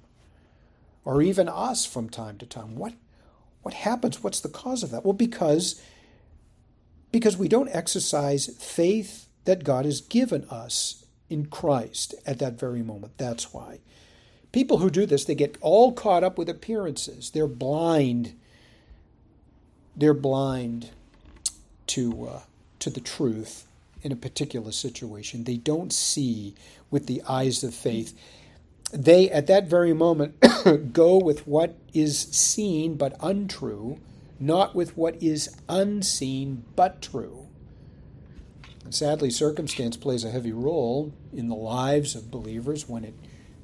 or 1.06 1.22
even 1.22 1.48
us 1.48 1.86
from 1.86 2.10
time 2.10 2.38
to 2.38 2.46
time. 2.46 2.76
What, 2.76 2.94
what 3.62 3.74
happens? 3.74 4.22
What's 4.22 4.42
the 4.42 4.50
cause 4.50 4.84
of 4.84 4.92
that? 4.92 5.06
Well, 5.06 5.14
because, 5.14 5.82
because 7.12 7.38
we 7.38 7.48
don't 7.48 7.70
exercise 7.70 8.48
faith 8.60 9.28
that 9.46 9.64
God 9.64 9.86
has 9.86 10.02
given 10.02 10.44
us 10.50 11.06
in 11.30 11.46
Christ 11.46 12.14
at 12.26 12.40
that 12.40 12.60
very 12.60 12.84
moment. 12.84 13.18
That's 13.18 13.54
why. 13.54 13.80
People 14.52 14.80
who 14.80 14.90
do 14.90 15.06
this, 15.06 15.26
they 15.26 15.36
get 15.36 15.58
all 15.62 15.94
caught 15.94 16.24
up 16.24 16.38
with 16.38 16.50
appearances. 16.50 17.30
They're 17.30 17.48
blind. 17.48 18.34
They're 19.96 20.14
blind 20.14 20.90
to, 21.88 22.28
uh, 22.28 22.40
to 22.80 22.90
the 22.90 23.00
truth 23.00 23.66
in 24.02 24.12
a 24.12 24.16
particular 24.16 24.72
situation. 24.72 25.44
They 25.44 25.58
don't 25.58 25.92
see 25.92 26.56
with 26.90 27.08
the 27.08 27.22
eyes 27.28 27.64
of 27.64 27.74
faith. 27.74 28.18
They, 28.92 29.30
at 29.30 29.48
that 29.48 29.68
very 29.68 29.94
moment, 29.94 30.44
go 30.94 31.18
with 31.18 31.46
what 31.48 31.78
is 31.94 32.20
seen 32.20 32.96
but 32.96 33.16
untrue, 33.22 34.00
not 34.40 34.74
with 34.74 34.98
what 34.98 35.22
is 35.22 35.56
unseen 35.68 36.64
but 36.76 37.02
true. 37.02 37.48
And 38.84 38.96
sadly, 38.96 39.30
circumstance 39.30 39.98
plays 39.98 40.24
a 40.24 40.32
heavy 40.32 40.52
role 40.52 41.14
in 41.32 41.48
the 41.48 41.56
lives 41.56 42.16
of 42.16 42.32
believers 42.32 42.90
when 42.90 43.04
it 43.04 43.14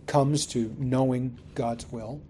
comes 0.05 0.45
to 0.47 0.75
knowing 0.77 1.39
God's 1.55 1.91
will. 1.91 2.21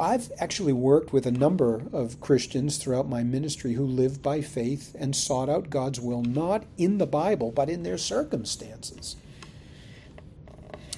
I've 0.00 0.32
actually 0.38 0.72
worked 0.72 1.12
with 1.12 1.26
a 1.26 1.30
number 1.30 1.82
of 1.92 2.20
Christians 2.20 2.78
throughout 2.78 3.08
my 3.08 3.22
ministry 3.22 3.74
who 3.74 3.84
lived 3.84 4.22
by 4.22 4.40
faith 4.40 4.96
and 4.98 5.14
sought 5.14 5.50
out 5.50 5.68
God's 5.68 6.00
will, 6.00 6.22
not 6.22 6.64
in 6.78 6.96
the 6.96 7.06
Bible, 7.06 7.52
but 7.52 7.68
in 7.68 7.82
their 7.82 7.98
circumstances. 7.98 9.16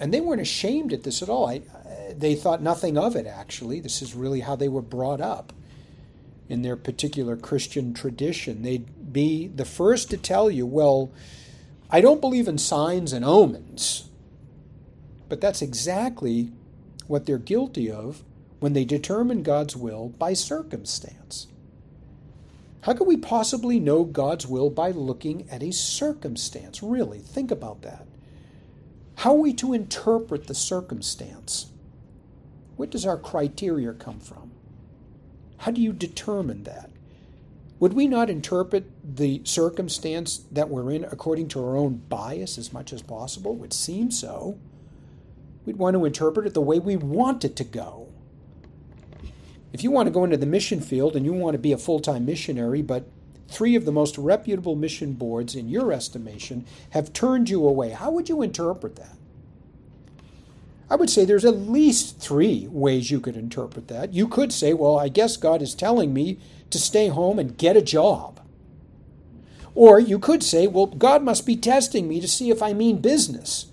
And 0.01 0.15
they 0.15 0.21
weren't 0.21 0.41
ashamed 0.41 0.93
at 0.93 1.03
this 1.03 1.21
at 1.21 1.29
all. 1.29 1.49
I, 1.49 1.62
they 2.17 2.37
thought 2.37 2.62
nothing 2.62 2.97
of 2.97 3.17
it, 3.17 3.27
actually. 3.27 3.81
This 3.81 4.03
is 4.03 4.15
really 4.15 4.41
how 4.41 4.55
they 4.55 4.69
were 4.69 4.83
brought 4.83 5.21
up 5.21 5.53
in 6.49 6.62
their 6.62 6.77
particular 6.77 7.37
Christian 7.37 7.95
tradition. 7.95 8.62
They'd 8.62 9.12
be 9.12 9.49
the 9.49 9.65
first 9.65 10.11
to 10.11 10.17
tell 10.17 10.49
you, 10.49 10.65
well, 10.65 11.11
I 11.91 12.01
don't 12.01 12.21
believe 12.21 12.47
in 12.47 12.57
signs 12.57 13.12
and 13.12 13.25
omens. 13.25 14.09
But 15.29 15.41
that's 15.41 15.61
exactly 15.61 16.53
what 17.09 17.27
they're 17.27 17.38
guilty 17.38 17.91
of 17.91 18.23
when 18.62 18.75
they 18.75 18.85
determine 18.85 19.42
God's 19.42 19.77
will 19.77 20.11
by 20.11 20.35
circumstance. 20.35 21.48
How 22.83 22.92
can 22.92 23.09
we 23.09 23.16
possibly 23.16 23.81
know 23.81 24.05
God's 24.05 24.46
will 24.46 24.70
by 24.70 24.92
looking 24.92 25.51
at 25.51 25.64
a 25.64 25.72
circumstance? 25.72 26.81
Really, 26.81 27.18
think 27.18 27.51
about 27.51 27.83
that. 27.83 28.07
How 29.16 29.33
are 29.33 29.40
we 29.40 29.53
to 29.55 29.72
interpret 29.72 30.46
the 30.46 30.55
circumstance? 30.55 31.72
Where 32.77 32.87
does 32.87 33.05
our 33.05 33.18
criteria 33.18 33.94
come 33.94 34.20
from? 34.20 34.53
How 35.59 35.72
do 35.72 35.81
you 35.81 35.92
determine 35.92 36.62
that? 36.62 36.88
Would 37.81 37.94
we 37.94 38.07
not 38.07 38.31
interpret 38.31 38.85
the 39.16 39.40
circumstance 39.42 40.42
that 40.53 40.68
we're 40.68 40.92
in 40.92 41.03
according 41.03 41.48
to 41.48 41.64
our 41.64 41.77
own 41.77 42.03
bias 42.09 42.59
as 42.59 42.72
much 42.72 42.92
as 42.92 43.03
possible? 43.03 43.55
It 43.55 43.59
would 43.59 43.72
seem 43.72 44.12
so. 44.12 44.57
We'd 45.66 45.79
want 45.79 45.94
to 45.94 46.05
interpret 46.05 46.46
it 46.46 46.55
the 46.55 46.61
way 46.61 46.79
we 46.79 46.94
want 46.94 47.44
it 47.44 47.57
to 47.57 47.64
go. 47.64 48.12
If 49.73 49.83
you 49.83 49.91
want 49.91 50.07
to 50.07 50.13
go 50.13 50.25
into 50.25 50.37
the 50.37 50.47
mission 50.47 50.81
field 50.81 51.17
and 51.17 51.25
you 51.25 51.33
want 51.33 51.55
to 51.55 51.59
be 51.59 51.73
a 51.73 51.79
full 51.79 52.01
time 52.01 52.27
missionary, 52.27 52.83
but 52.83 53.07
three 53.49 53.75
of 53.75 53.85
the 53.85 53.93
most 53.93 54.19
reputable 54.19 54.77
mission 54.77 55.13
boards, 55.13 55.55
in 55.55 55.69
your 55.69 55.93
estimation, 55.93 56.67
have 56.91 57.13
turned 57.13 57.49
you 57.49 57.67
away, 57.67 57.91
how 57.91 58.11
would 58.11 58.29
you 58.29 58.43
interpret 58.43 58.97
that? 58.97 59.17
I 60.91 60.97
would 60.97 61.09
say 61.09 61.25
there's 61.25 61.47
at 61.47 61.57
least 61.57 62.19
three 62.19 62.69
ways 62.71 63.11
you 63.11 63.19
could 63.19 63.37
interpret 63.37 63.89
that. 63.89 64.13
You 64.13 64.29
could 64.29 64.53
say, 64.53 64.75
well, 64.75 64.99
I 64.99 65.09
guess 65.09 65.39
God 65.39 65.63
is 65.63 65.75
telling 65.75 66.13
me 66.13 66.39
to 66.69 66.79
stay 66.79 67.09
home 67.09 67.39
and 67.39 67.57
get 67.57 67.79
a 67.79 67.83
job. 67.83 68.41
Or 69.75 69.99
you 69.99 70.19
could 70.19 70.43
say, 70.43 70.67
well, 70.67 70.87
God 70.87 71.23
must 71.23 71.47
be 71.47 71.57
testing 71.57 72.09
me 72.09 72.21
to 72.21 72.29
see 72.29 72.51
if 72.51 72.63
I 72.63 72.75
mean 72.75 73.01
business. 73.01 73.67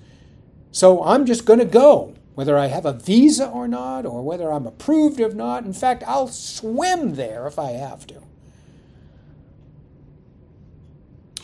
So 0.72 1.04
I'm 1.04 1.26
just 1.26 1.46
going 1.46 1.60
to 1.60 1.66
go 1.66 2.14
whether 2.36 2.58
I 2.58 2.68
have 2.68 2.86
a 2.86 2.94
visa 2.94 3.48
or 3.48 3.68
not, 3.68 4.06
or 4.06 4.22
whether 4.22 4.52
I'm 4.52 4.65
approved 4.65 5.20
or 5.20 5.34
not. 5.34 5.65
In 5.65 5.74
fact, 5.74 6.04
I'll 6.08 6.28
swim 6.28 7.15
there 7.15 7.48
if 7.48 7.60
I 7.60 7.72
have 7.72 8.08
to. 8.08 8.22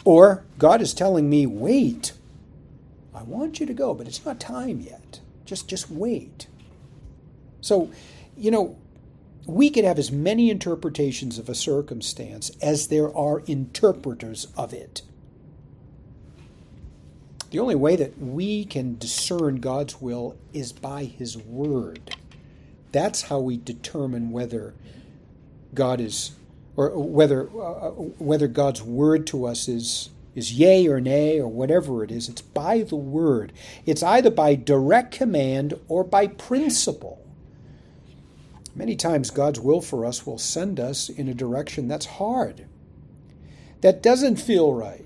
Or 0.05 0.45
God 0.57 0.81
is 0.81 0.93
telling 0.93 1.29
me, 1.29 1.45
wait, 1.45 2.13
I 3.13 3.23
want 3.23 3.59
you 3.59 3.65
to 3.65 3.73
go, 3.73 3.93
but 3.93 4.07
it's 4.07 4.23
not 4.23 4.39
time 4.39 4.79
yet. 4.79 5.19
Just, 5.45 5.67
just 5.67 5.89
wait. 5.89 6.47
So, 7.61 7.89
you 8.37 8.51
know, 8.51 8.77
we 9.47 9.69
could 9.69 9.83
have 9.83 9.99
as 9.99 10.11
many 10.11 10.49
interpretations 10.49 11.37
of 11.39 11.49
a 11.49 11.55
circumstance 11.55 12.51
as 12.61 12.87
there 12.87 13.15
are 13.15 13.41
interpreters 13.41 14.47
of 14.57 14.73
it. 14.73 15.01
The 17.51 17.59
only 17.59 17.75
way 17.75 17.95
that 17.95 18.17
we 18.19 18.65
can 18.65 18.97
discern 18.97 19.57
God's 19.57 20.01
will 20.01 20.35
is 20.53 20.73
by 20.73 21.05
His 21.05 21.37
Word. 21.37 22.15
That's 22.91 23.23
how 23.23 23.39
we 23.39 23.57
determine 23.57 24.31
whether 24.31 24.73
God 25.73 25.99
is, 25.99 26.31
or 26.75 26.89
whether 26.97 27.43
uh, 27.43 27.91
whether 27.91 28.47
God's 28.47 28.81
word 28.81 29.27
to 29.27 29.45
us 29.45 29.67
is 29.67 30.09
is 30.33 30.53
yea 30.53 30.87
or 30.87 30.99
nay 30.99 31.39
or 31.39 31.47
whatever 31.47 32.03
it 32.03 32.11
is. 32.11 32.29
It's 32.29 32.41
by 32.41 32.81
the 32.81 32.95
Word. 32.95 33.53
It's 33.85 34.03
either 34.03 34.31
by 34.31 34.55
direct 34.55 35.11
command 35.11 35.79
or 35.87 36.03
by 36.03 36.27
principle. 36.27 37.21
Many 38.73 38.95
times, 38.95 39.29
God's 39.29 39.59
will 39.59 39.81
for 39.81 40.05
us 40.05 40.25
will 40.25 40.37
send 40.37 40.79
us 40.79 41.07
in 41.07 41.29
a 41.29 41.33
direction 41.33 41.87
that's 41.87 42.05
hard, 42.05 42.65
that 43.79 44.03
doesn't 44.03 44.37
feel 44.37 44.73
right 44.73 45.05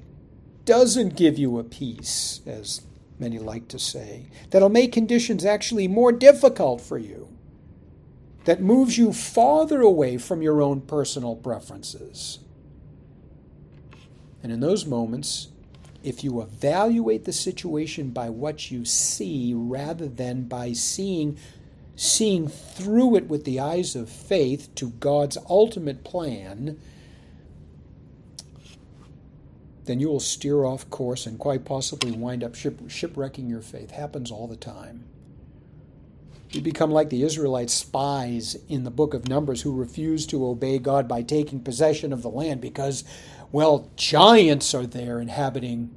doesn't 0.69 1.15
give 1.15 1.39
you 1.39 1.57
a 1.57 1.63
peace, 1.63 2.41
as 2.45 2.83
many 3.17 3.39
like 3.39 3.67
to 3.69 3.79
say, 3.79 4.27
that'll 4.51 4.69
make 4.69 4.93
conditions 4.93 5.43
actually 5.43 5.87
more 5.87 6.11
difficult 6.11 6.79
for 6.79 6.99
you, 6.99 7.27
that 8.45 8.61
moves 8.61 8.95
you 8.95 9.11
farther 9.11 9.81
away 9.81 10.15
from 10.19 10.43
your 10.43 10.61
own 10.61 10.79
personal 10.79 11.35
preferences. 11.35 12.37
And 14.43 14.51
in 14.51 14.59
those 14.59 14.85
moments, 14.85 15.47
if 16.03 16.23
you 16.23 16.39
evaluate 16.39 17.25
the 17.25 17.33
situation 17.33 18.11
by 18.11 18.29
what 18.29 18.69
you 18.69 18.85
see 18.85 19.55
rather 19.55 20.07
than 20.07 20.43
by 20.43 20.73
seeing 20.73 21.35
seeing 21.95 22.47
through 22.47 23.15
it 23.15 23.27
with 23.27 23.43
the 23.43 23.59
eyes 23.59 23.95
of 23.95 24.07
faith 24.07 24.69
to 24.75 24.91
God's 24.91 25.37
ultimate 25.49 26.03
plan, 26.03 26.79
then 29.89 29.99
you 29.99 30.07
will 30.07 30.19
steer 30.19 30.65
off 30.65 30.87
course 30.91 31.25
and 31.25 31.39
quite 31.39 31.65
possibly 31.65 32.11
wind 32.11 32.43
up 32.43 32.53
ship, 32.53 32.79
shipwrecking 32.87 33.49
your 33.49 33.63
faith. 33.63 33.89
Happens 33.89 34.29
all 34.29 34.47
the 34.47 34.55
time. 34.55 35.03
You 36.51 36.61
become 36.61 36.91
like 36.91 37.09
the 37.09 37.23
Israelite 37.23 37.71
spies 37.71 38.55
in 38.67 38.83
the 38.83 38.91
book 38.91 39.15
of 39.15 39.27
Numbers 39.27 39.63
who 39.63 39.75
refused 39.75 40.29
to 40.29 40.45
obey 40.45 40.77
God 40.77 41.07
by 41.07 41.23
taking 41.23 41.61
possession 41.61 42.13
of 42.13 42.21
the 42.21 42.29
land 42.29 42.61
because, 42.61 43.03
well, 43.51 43.89
giants 43.95 44.75
are 44.75 44.85
there 44.85 45.19
inhabiting 45.19 45.89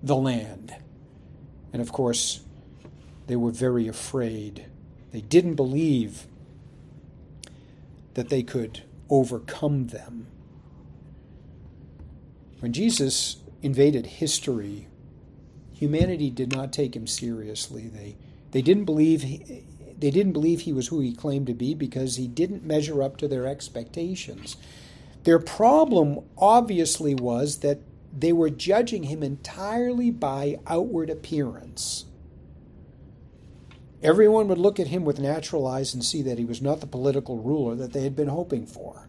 the 0.00 0.14
land. 0.14 0.76
And 1.72 1.82
of 1.82 1.90
course, 1.90 2.42
they 3.26 3.34
were 3.34 3.50
very 3.50 3.88
afraid. 3.88 4.66
They 5.10 5.22
didn't 5.22 5.56
believe 5.56 6.28
that 8.14 8.28
they 8.28 8.44
could 8.44 8.84
overcome 9.08 9.88
them. 9.88 10.28
When 12.60 12.72
Jesus 12.72 13.36
invaded 13.62 14.06
history 14.06 14.86
humanity 15.80 16.28
did 16.28 16.52
not 16.52 16.74
take 16.74 16.94
him 16.94 17.06
seriously. 17.06 17.88
They 17.88 18.16
they 18.50 18.60
didn't 18.60 18.84
believe 18.84 19.22
he, 19.22 19.64
they 19.98 20.10
didn't 20.10 20.34
believe 20.34 20.60
he 20.60 20.74
was 20.74 20.88
who 20.88 21.00
he 21.00 21.14
claimed 21.14 21.46
to 21.46 21.54
be 21.54 21.72
because 21.72 22.16
he 22.16 22.28
didn't 22.28 22.64
measure 22.64 23.02
up 23.02 23.16
to 23.16 23.28
their 23.28 23.46
expectations. 23.46 24.56
Their 25.24 25.38
problem 25.38 26.20
obviously 26.36 27.14
was 27.14 27.60
that 27.60 27.78
they 28.16 28.32
were 28.32 28.50
judging 28.50 29.04
him 29.04 29.22
entirely 29.22 30.10
by 30.10 30.58
outward 30.66 31.08
appearance. 31.08 32.04
Everyone 34.02 34.48
would 34.48 34.58
look 34.58 34.78
at 34.80 34.88
him 34.88 35.04
with 35.04 35.18
natural 35.18 35.66
eyes 35.66 35.94
and 35.94 36.04
see 36.04 36.20
that 36.22 36.38
he 36.38 36.44
was 36.44 36.60
not 36.60 36.80
the 36.80 36.86
political 36.86 37.38
ruler 37.38 37.74
that 37.76 37.92
they 37.92 38.02
had 38.02 38.16
been 38.16 38.28
hoping 38.28 38.66
for. 38.66 39.08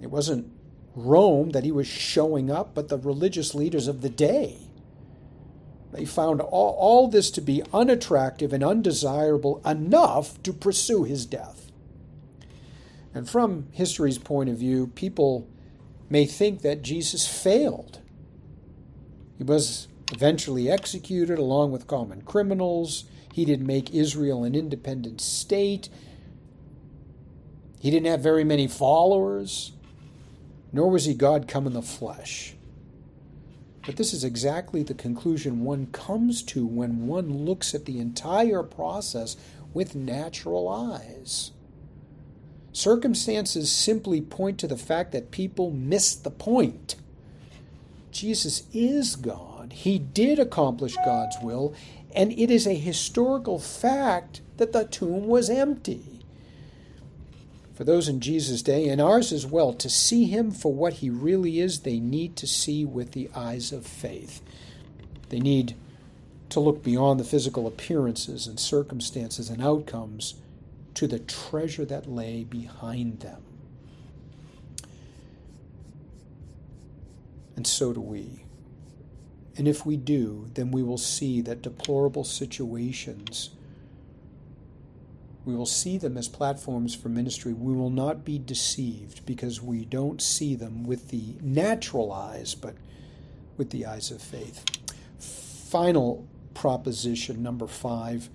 It 0.00 0.10
wasn't 0.10 0.50
Rome 0.94 1.50
that 1.50 1.64
he 1.64 1.72
was 1.72 1.86
showing 1.86 2.50
up, 2.50 2.74
but 2.74 2.88
the 2.88 2.98
religious 2.98 3.54
leaders 3.54 3.88
of 3.88 4.00
the 4.00 4.08
day. 4.08 4.58
They 5.92 6.04
found 6.04 6.40
all, 6.40 6.76
all 6.78 7.08
this 7.08 7.30
to 7.32 7.40
be 7.40 7.62
unattractive 7.72 8.52
and 8.52 8.64
undesirable 8.64 9.60
enough 9.64 10.42
to 10.42 10.52
pursue 10.52 11.04
his 11.04 11.24
death. 11.24 11.70
And 13.14 13.30
from 13.30 13.68
history's 13.70 14.18
point 14.18 14.50
of 14.50 14.58
view, 14.58 14.88
people 14.88 15.48
may 16.10 16.26
think 16.26 16.62
that 16.62 16.82
Jesus 16.82 17.26
failed. 17.26 18.00
He 19.38 19.44
was 19.44 19.86
eventually 20.12 20.70
executed 20.70 21.38
along 21.38 21.70
with 21.70 21.86
common 21.86 22.22
criminals. 22.22 23.04
He 23.32 23.44
didn't 23.44 23.66
make 23.66 23.94
Israel 23.94 24.44
an 24.44 24.54
independent 24.54 25.20
state. 25.20 25.88
He 27.78 27.90
didn't 27.90 28.06
have 28.06 28.20
very 28.20 28.44
many 28.44 28.66
followers, 28.66 29.72
nor 30.74 30.90
was 30.90 31.04
he 31.04 31.14
God 31.14 31.46
come 31.46 31.68
in 31.68 31.72
the 31.72 31.80
flesh. 31.80 32.56
But 33.86 33.96
this 33.96 34.12
is 34.12 34.24
exactly 34.24 34.82
the 34.82 34.92
conclusion 34.92 35.62
one 35.62 35.86
comes 35.86 36.42
to 36.42 36.66
when 36.66 37.06
one 37.06 37.44
looks 37.44 37.76
at 37.76 37.84
the 37.84 38.00
entire 38.00 38.64
process 38.64 39.36
with 39.72 39.94
natural 39.94 40.68
eyes. 40.68 41.52
Circumstances 42.72 43.70
simply 43.70 44.20
point 44.20 44.58
to 44.58 44.66
the 44.66 44.76
fact 44.76 45.12
that 45.12 45.30
people 45.30 45.70
miss 45.70 46.16
the 46.16 46.30
point. 46.30 46.96
Jesus 48.10 48.64
is 48.72 49.14
God. 49.14 49.72
He 49.72 50.00
did 50.00 50.40
accomplish 50.40 50.96
God's 51.04 51.36
will, 51.40 51.72
and 52.16 52.32
it 52.32 52.50
is 52.50 52.66
a 52.66 52.74
historical 52.74 53.60
fact 53.60 54.40
that 54.56 54.72
the 54.72 54.86
tomb 54.86 55.28
was 55.28 55.48
empty 55.48 56.13
for 57.74 57.84
those 57.84 58.08
in 58.08 58.20
Jesus' 58.20 58.62
day, 58.62 58.88
and 58.88 59.00
ours 59.00 59.32
as 59.32 59.44
well, 59.44 59.72
to 59.74 59.90
see 59.90 60.26
him 60.26 60.52
for 60.52 60.72
what 60.72 60.94
he 60.94 61.10
really 61.10 61.58
is, 61.58 61.80
they 61.80 61.98
need 61.98 62.36
to 62.36 62.46
see 62.46 62.84
with 62.84 63.12
the 63.12 63.28
eyes 63.34 63.72
of 63.72 63.84
faith. 63.84 64.40
They 65.28 65.40
need 65.40 65.74
to 66.50 66.60
look 66.60 66.84
beyond 66.84 67.18
the 67.18 67.24
physical 67.24 67.66
appearances 67.66 68.46
and 68.46 68.60
circumstances 68.60 69.50
and 69.50 69.60
outcomes 69.60 70.34
to 70.94 71.08
the 71.08 71.18
treasure 71.18 71.84
that 71.84 72.08
lay 72.08 72.44
behind 72.44 73.20
them. 73.20 73.42
And 77.56 77.66
so 77.66 77.92
do 77.92 78.00
we. 78.00 78.44
And 79.56 79.66
if 79.66 79.84
we 79.84 79.96
do, 79.96 80.48
then 80.54 80.70
we 80.70 80.82
will 80.82 80.98
see 80.98 81.40
that 81.40 81.62
deplorable 81.62 82.24
situations 82.24 83.50
we 85.44 85.54
will 85.54 85.66
see 85.66 85.98
them 85.98 86.16
as 86.16 86.28
platforms 86.28 86.94
for 86.94 87.08
ministry. 87.08 87.52
We 87.52 87.74
will 87.74 87.90
not 87.90 88.24
be 88.24 88.38
deceived 88.38 89.26
because 89.26 89.60
we 89.60 89.84
don't 89.84 90.22
see 90.22 90.54
them 90.54 90.84
with 90.84 91.08
the 91.08 91.36
natural 91.42 92.12
eyes, 92.12 92.54
but 92.54 92.76
with 93.56 93.70
the 93.70 93.86
eyes 93.86 94.10
of 94.10 94.22
faith. 94.22 94.64
Final 95.18 96.26
proposition, 96.54 97.42
number 97.42 97.66
five. 97.66 98.30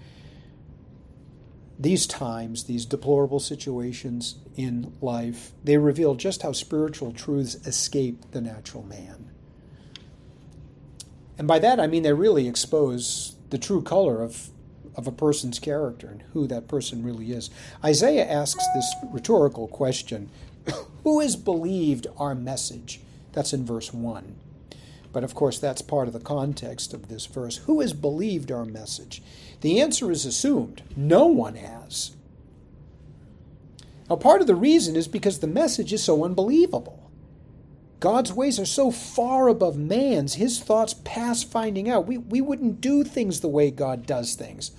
These 1.80 2.06
times, 2.08 2.66
these 2.66 2.86
deplorable 2.86 3.40
situations 3.40 4.36
in 4.56 4.94
life, 5.02 5.54
they 5.64 5.78
reveal 5.78 6.16
just 6.16 6.42
how 6.42 6.52
spiritual 6.52 7.14
truths 7.14 7.56
escape 7.66 8.32
the 8.32 8.42
natural 8.42 8.84
man. 8.84 9.32
And 11.38 11.48
by 11.48 11.58
that 11.60 11.80
I 11.80 11.88
mean 11.88 12.04
they 12.04 12.14
really 12.14 12.50
expose 12.50 13.36
the 13.50 13.58
true 13.58 13.82
color 13.82 14.22
of 14.22 14.50
of 14.96 15.08
a 15.08 15.12
person's 15.12 15.60
character 15.60 16.08
and 16.08 16.24
who 16.34 16.48
that 16.48 16.68
person 16.68 17.04
really 17.04 17.32
is. 17.32 17.50
Isaiah 17.84 18.26
asks 18.28 18.66
this 18.74 18.94
rhetorical 19.12 19.68
question 19.68 20.30
Who 21.04 21.20
has 21.20 21.36
believed 21.36 22.08
our 22.18 22.36
message? 22.36 23.02
That's 23.34 23.54
in 23.54 23.66
verse 23.66 23.94
1. 23.94 24.36
But 25.12 25.24
of 25.24 25.34
course, 25.34 25.58
that's 25.58 25.82
part 25.82 26.08
of 26.08 26.14
the 26.14 26.20
context 26.20 26.94
of 26.94 27.08
this 27.08 27.26
verse. 27.26 27.58
Who 27.58 27.82
has 27.82 27.94
believed 27.94 28.52
our 28.52 28.66
message? 28.66 29.22
The 29.62 29.82
answer 29.82 30.12
is 30.12 30.26
assumed 30.26 30.84
no 30.96 31.26
one 31.26 31.56
has. 31.56 32.12
Now, 34.10 34.16
part 34.16 34.42
of 34.42 34.48
the 34.48 34.56
reason 34.56 34.96
is 34.96 35.08
because 35.08 35.40
the 35.40 35.48
message 35.48 35.94
is 35.94 36.04
so 36.04 36.24
unbelievable. 36.24 37.09
God's 38.00 38.32
ways 38.32 38.60
are 38.60 38.66
so 38.66 38.92
far 38.92 39.50
above 39.50 39.78
man's, 39.78 40.36
his 40.36 40.60
thoughts 40.60 40.94
pass 41.04 41.44
finding 41.44 41.90
out. 41.90 42.08
We, 42.08 42.18
we 42.18 42.40
wouldn't 42.40 42.80
do 42.80 43.04
things 43.04 43.42
the 43.42 43.50
way 43.50 43.72
God 43.72 44.06
does 44.06 44.36
things. 44.36 44.72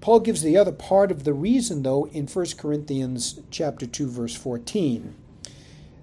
Paul 0.00 0.20
gives 0.20 0.42
the 0.42 0.56
other 0.56 0.72
part 0.72 1.10
of 1.10 1.24
the 1.24 1.34
reason 1.34 1.82
though 1.82 2.06
in 2.06 2.26
1 2.26 2.46
Corinthians 2.56 3.40
chapter 3.50 3.86
2 3.86 4.08
verse 4.08 4.34
14. 4.34 5.14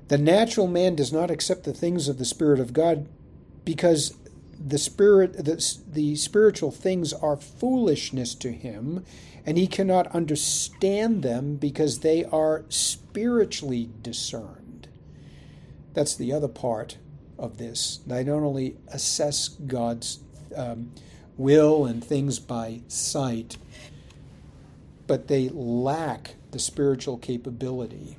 The 0.10 0.18
natural 0.18 0.68
man 0.68 0.96
does 0.96 1.12
not 1.12 1.32
accept 1.32 1.64
the 1.64 1.74
things 1.74 2.08
of 2.08 2.18
the 2.18 2.26
spirit 2.26 2.60
of 2.60 2.74
God 2.74 3.08
because 3.66 4.16
the 4.60 4.78
spirit 4.78 5.34
the, 5.46 5.78
the 5.92 6.16
spiritual 6.16 6.72
things 6.72 7.14
are 7.14 7.38
foolishness 7.38 8.36
to 8.36 8.52
him 8.52 9.04
and 9.46 9.58
he 9.58 9.68
cannot 9.68 10.08
understand 10.08 11.24
them 11.24 11.56
because 11.56 12.00
they 12.00 12.26
are 12.26 12.66
spiritually 12.70 13.90
discerned. 14.02 14.57
That's 15.98 16.14
the 16.14 16.32
other 16.32 16.48
part 16.48 17.00
of 17.40 17.58
this. 17.58 18.02
They 18.06 18.24
don't 18.24 18.44
only 18.44 18.76
assess 18.90 19.48
God's 19.48 20.20
um, 20.56 20.92
will 21.38 21.88
and 21.88 22.04
things 22.04 22.38
by 22.38 22.82
sight, 22.88 23.58
but 25.08 25.28
they 25.28 25.50
lack 25.50 26.36
the 26.52 26.60
spiritual 26.60 27.18
capability 27.18 28.16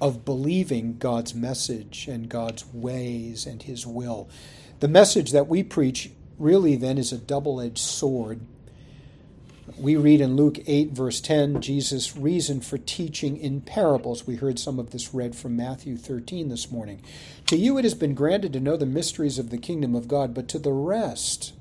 of 0.00 0.24
believing 0.24 0.96
God's 0.98 1.32
message 1.32 2.08
and 2.08 2.28
God's 2.28 2.66
ways 2.74 3.46
and 3.46 3.62
His 3.62 3.86
will. 3.86 4.28
The 4.80 4.88
message 4.88 5.30
that 5.30 5.46
we 5.46 5.62
preach 5.62 6.10
really 6.40 6.74
then 6.74 6.98
is 6.98 7.12
a 7.12 7.18
double 7.18 7.60
edged 7.60 7.78
sword. 7.78 8.40
We 9.78 9.96
read 9.96 10.20
in 10.20 10.36
Luke 10.36 10.58
8, 10.66 10.90
verse 10.90 11.20
10, 11.20 11.60
Jesus' 11.60 12.16
reason 12.16 12.60
for 12.60 12.78
teaching 12.78 13.36
in 13.36 13.60
parables. 13.60 14.26
We 14.26 14.36
heard 14.36 14.58
some 14.58 14.78
of 14.78 14.90
this 14.90 15.14
read 15.14 15.34
from 15.34 15.56
Matthew 15.56 15.96
13 15.96 16.48
this 16.48 16.70
morning. 16.70 17.02
To 17.46 17.56
you 17.56 17.78
it 17.78 17.84
has 17.84 17.94
been 17.94 18.14
granted 18.14 18.52
to 18.52 18.60
know 18.60 18.76
the 18.76 18.86
mysteries 18.86 19.38
of 19.38 19.50
the 19.50 19.58
kingdom 19.58 19.94
of 19.94 20.08
God, 20.08 20.34
but 20.34 20.48
to 20.48 20.58
the 20.58 20.72
rest, 20.72 21.54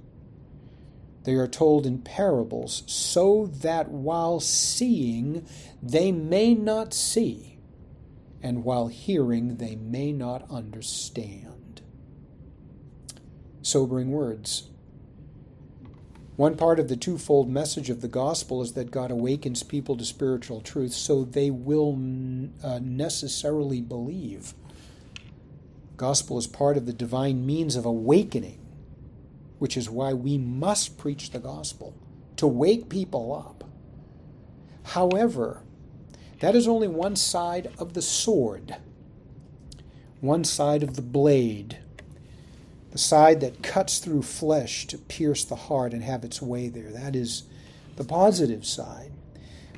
they 1.23 1.33
are 1.33 1.47
told 1.47 1.85
in 1.85 1.99
parables, 1.99 2.83
so 2.85 3.47
that 3.61 3.89
while 3.89 4.39
seeing 4.39 5.45
they 5.81 6.11
may 6.11 6.53
not 6.53 6.93
see, 6.93 7.59
and 8.43 8.63
while 8.63 8.87
hearing 8.87 9.57
they 9.57 9.75
may 9.75 10.11
not 10.11 10.49
understand. 10.49 11.81
Sobering 13.61 14.11
words. 14.11 14.69
One 16.41 16.57
part 16.57 16.79
of 16.79 16.87
the 16.87 16.97
twofold 16.97 17.51
message 17.51 17.91
of 17.91 18.01
the 18.01 18.07
gospel 18.07 18.63
is 18.63 18.73
that 18.73 18.89
God 18.89 19.11
awakens 19.11 19.61
people 19.61 19.95
to 19.95 20.03
spiritual 20.03 20.59
truth 20.59 20.91
so 20.91 21.23
they 21.23 21.51
will 21.51 21.91
uh, 22.63 22.79
necessarily 22.81 23.79
believe. 23.79 24.55
Gospel 25.97 26.39
is 26.39 26.47
part 26.47 26.77
of 26.77 26.87
the 26.87 26.93
divine 26.93 27.45
means 27.45 27.75
of 27.75 27.85
awakening 27.85 28.57
which 29.59 29.77
is 29.77 29.87
why 29.87 30.13
we 30.13 30.39
must 30.39 30.97
preach 30.97 31.29
the 31.29 31.37
gospel 31.37 31.93
to 32.37 32.47
wake 32.47 32.89
people 32.89 33.31
up. 33.35 33.69
However, 34.81 35.61
that 36.39 36.55
is 36.55 36.67
only 36.67 36.87
one 36.87 37.17
side 37.17 37.71
of 37.77 37.93
the 37.93 38.01
sword, 38.01 38.77
one 40.21 40.43
side 40.43 40.81
of 40.81 40.95
the 40.95 41.03
blade, 41.03 41.77
the 42.91 42.97
side 42.97 43.39
that 43.41 43.63
cuts 43.63 43.99
through 43.99 44.21
flesh 44.21 44.85
to 44.87 44.97
pierce 44.97 45.45
the 45.45 45.55
heart 45.55 45.93
and 45.93 46.03
have 46.03 46.23
its 46.23 46.41
way 46.41 46.67
there. 46.67 46.91
That 46.91 47.15
is 47.15 47.43
the 47.95 48.03
positive 48.03 48.65
side. 48.65 49.11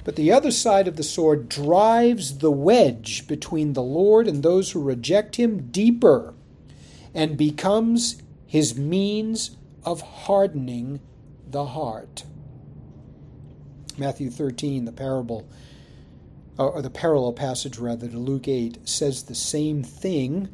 But 0.04 0.16
the 0.16 0.32
other 0.32 0.52
side 0.52 0.88
of 0.88 0.98
the 0.98 1.04
sword 1.04 1.48
drives 1.48 2.40
the 2.40 2.52
wedge 2.52 3.28
between 3.28 3.74
the 3.74 3.84
Lord 3.84 4.28
and 4.28 4.44
those 4.44 4.72
who 4.72 4.82
reject 4.82 5.38
him 5.38 5.72
deeper 5.72 6.34
and 7.14 7.38
becomes 7.38 8.22
his 8.46 8.78
means 8.78 9.58
of 9.86 10.02
hardening 10.02 11.00
the 11.50 11.68
heart. 11.68 12.24
Matthew 13.98 14.30
13, 14.30 14.86
the 14.86 14.92
parable, 14.92 15.48
or 16.58 16.82
the 16.82 16.90
parallel 16.90 17.34
passage 17.34 17.78
rather 17.78 18.08
to 18.08 18.18
Luke 18.18 18.48
8, 18.48 18.88
says 18.88 19.24
the 19.24 19.36
same 19.36 19.84
thing, 19.84 20.50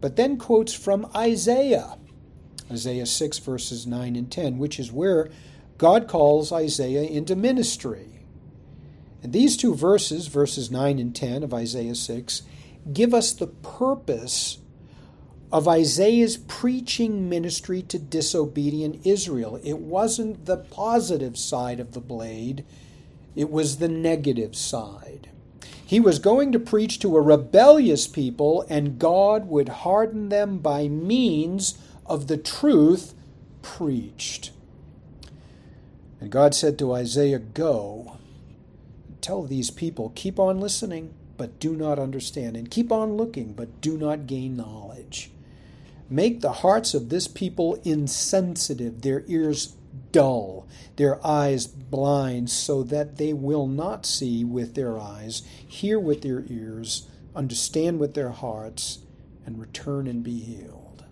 but 0.00 0.16
then 0.16 0.36
quotes 0.36 0.72
from 0.72 1.10
Isaiah, 1.14 1.96
Isaiah 2.70 3.06
6, 3.06 3.38
verses 3.38 3.86
9 3.86 4.16
and 4.16 4.30
10, 4.30 4.58
which 4.58 4.78
is 4.78 4.92
where 4.92 5.30
God 5.78 6.08
calls 6.08 6.52
Isaiah 6.52 7.02
into 7.02 7.36
ministry. 7.36 8.20
And 9.22 9.32
these 9.32 9.56
two 9.56 9.74
verses, 9.74 10.26
verses 10.26 10.70
9 10.70 10.98
and 10.98 11.14
10 11.14 11.42
of 11.42 11.54
Isaiah 11.54 11.94
6, 11.94 12.42
give 12.92 13.14
us 13.14 13.32
the 13.32 13.46
purpose 13.46 14.58
of 15.50 15.68
Isaiah's 15.68 16.36
preaching 16.36 17.28
ministry 17.28 17.80
to 17.82 17.98
disobedient 17.98 19.06
Israel. 19.06 19.60
It 19.62 19.78
wasn't 19.78 20.46
the 20.46 20.56
positive 20.56 21.38
side 21.38 21.80
of 21.80 21.92
the 21.92 22.00
blade, 22.00 22.64
it 23.36 23.50
was 23.50 23.76
the 23.76 23.88
negative 23.88 24.56
side. 24.56 25.30
He 25.86 26.00
was 26.00 26.18
going 26.18 26.52
to 26.52 26.58
preach 26.58 26.98
to 27.00 27.16
a 27.16 27.20
rebellious 27.20 28.06
people, 28.06 28.64
and 28.68 28.98
God 28.98 29.48
would 29.48 29.68
harden 29.68 30.30
them 30.30 30.58
by 30.58 30.88
means 30.88 31.78
of 32.06 32.26
the 32.26 32.38
truth 32.38 33.14
preached. 33.62 34.50
And 36.20 36.30
God 36.30 36.54
said 36.54 36.78
to 36.78 36.94
Isaiah, 36.94 37.38
Go, 37.38 38.16
tell 39.20 39.42
these 39.42 39.70
people, 39.70 40.12
keep 40.14 40.38
on 40.38 40.58
listening, 40.58 41.12
but 41.36 41.60
do 41.60 41.74
not 41.76 41.98
understand, 41.98 42.56
and 42.56 42.70
keep 42.70 42.90
on 42.90 43.16
looking, 43.16 43.52
but 43.52 43.80
do 43.80 43.98
not 43.98 44.26
gain 44.26 44.56
knowledge. 44.56 45.30
Make 46.08 46.40
the 46.40 46.52
hearts 46.52 46.94
of 46.94 47.08
this 47.08 47.28
people 47.28 47.80
insensitive, 47.84 49.02
their 49.02 49.24
ears 49.26 49.74
dull, 50.14 50.64
their 50.94 51.24
eyes 51.26 51.66
blind, 51.66 52.48
so 52.48 52.84
that 52.84 53.16
they 53.16 53.32
will 53.32 53.66
not 53.66 54.06
see 54.06 54.44
with 54.44 54.76
their 54.76 54.96
eyes, 54.96 55.42
hear 55.66 55.98
with 55.98 56.22
their 56.22 56.44
ears, 56.46 57.08
understand 57.34 57.98
with 57.98 58.14
their 58.14 58.30
hearts, 58.30 59.00
and 59.44 59.60
return 59.60 60.06
and 60.06 60.22
be 60.22 60.38
healed. 60.38 61.04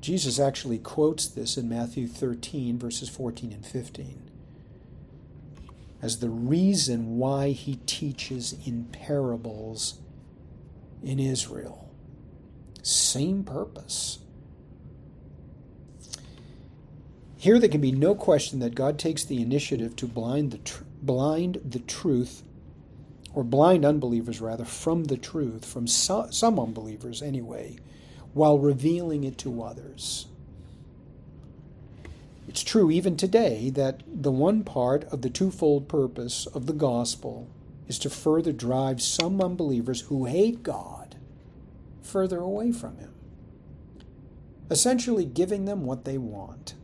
Jesus 0.00 0.40
actually 0.40 0.78
quotes 0.78 1.28
this 1.28 1.56
in 1.56 1.68
Matthew 1.68 2.08
13, 2.08 2.80
verses 2.80 3.08
14 3.08 3.52
and 3.52 3.64
15, 3.64 4.28
as 6.02 6.18
the 6.18 6.30
reason 6.30 7.16
why 7.16 7.50
he 7.50 7.76
teaches 7.86 8.56
in 8.66 8.86
parables 8.86 10.00
in 11.00 11.20
Israel. 11.20 11.92
Same 12.82 13.44
purpose. 13.44 14.18
Here, 17.40 17.58
there 17.58 17.70
can 17.70 17.80
be 17.80 17.90
no 17.90 18.14
question 18.14 18.58
that 18.58 18.74
God 18.74 18.98
takes 18.98 19.24
the 19.24 19.40
initiative 19.40 19.96
to 19.96 20.06
blind 20.06 20.50
the, 20.50 20.58
tr- 20.58 20.84
blind 21.00 21.58
the 21.64 21.78
truth, 21.78 22.42
or 23.32 23.42
blind 23.42 23.82
unbelievers 23.82 24.42
rather, 24.42 24.66
from 24.66 25.04
the 25.04 25.16
truth, 25.16 25.64
from 25.64 25.86
so- 25.86 26.28
some 26.30 26.60
unbelievers 26.60 27.22
anyway, 27.22 27.78
while 28.34 28.58
revealing 28.58 29.24
it 29.24 29.38
to 29.38 29.62
others. 29.62 30.26
It's 32.46 32.62
true 32.62 32.90
even 32.90 33.16
today 33.16 33.70
that 33.70 34.02
the 34.06 34.30
one 34.30 34.62
part 34.62 35.04
of 35.04 35.22
the 35.22 35.30
twofold 35.30 35.88
purpose 35.88 36.44
of 36.44 36.66
the 36.66 36.74
gospel 36.74 37.48
is 37.88 37.98
to 38.00 38.10
further 38.10 38.52
drive 38.52 39.00
some 39.00 39.40
unbelievers 39.40 40.02
who 40.02 40.26
hate 40.26 40.62
God 40.62 41.16
further 42.02 42.40
away 42.40 42.72
from 42.72 42.98
Him, 42.98 43.14
essentially 44.70 45.24
giving 45.24 45.64
them 45.64 45.86
what 45.86 46.04
they 46.04 46.18
want. 46.18 46.74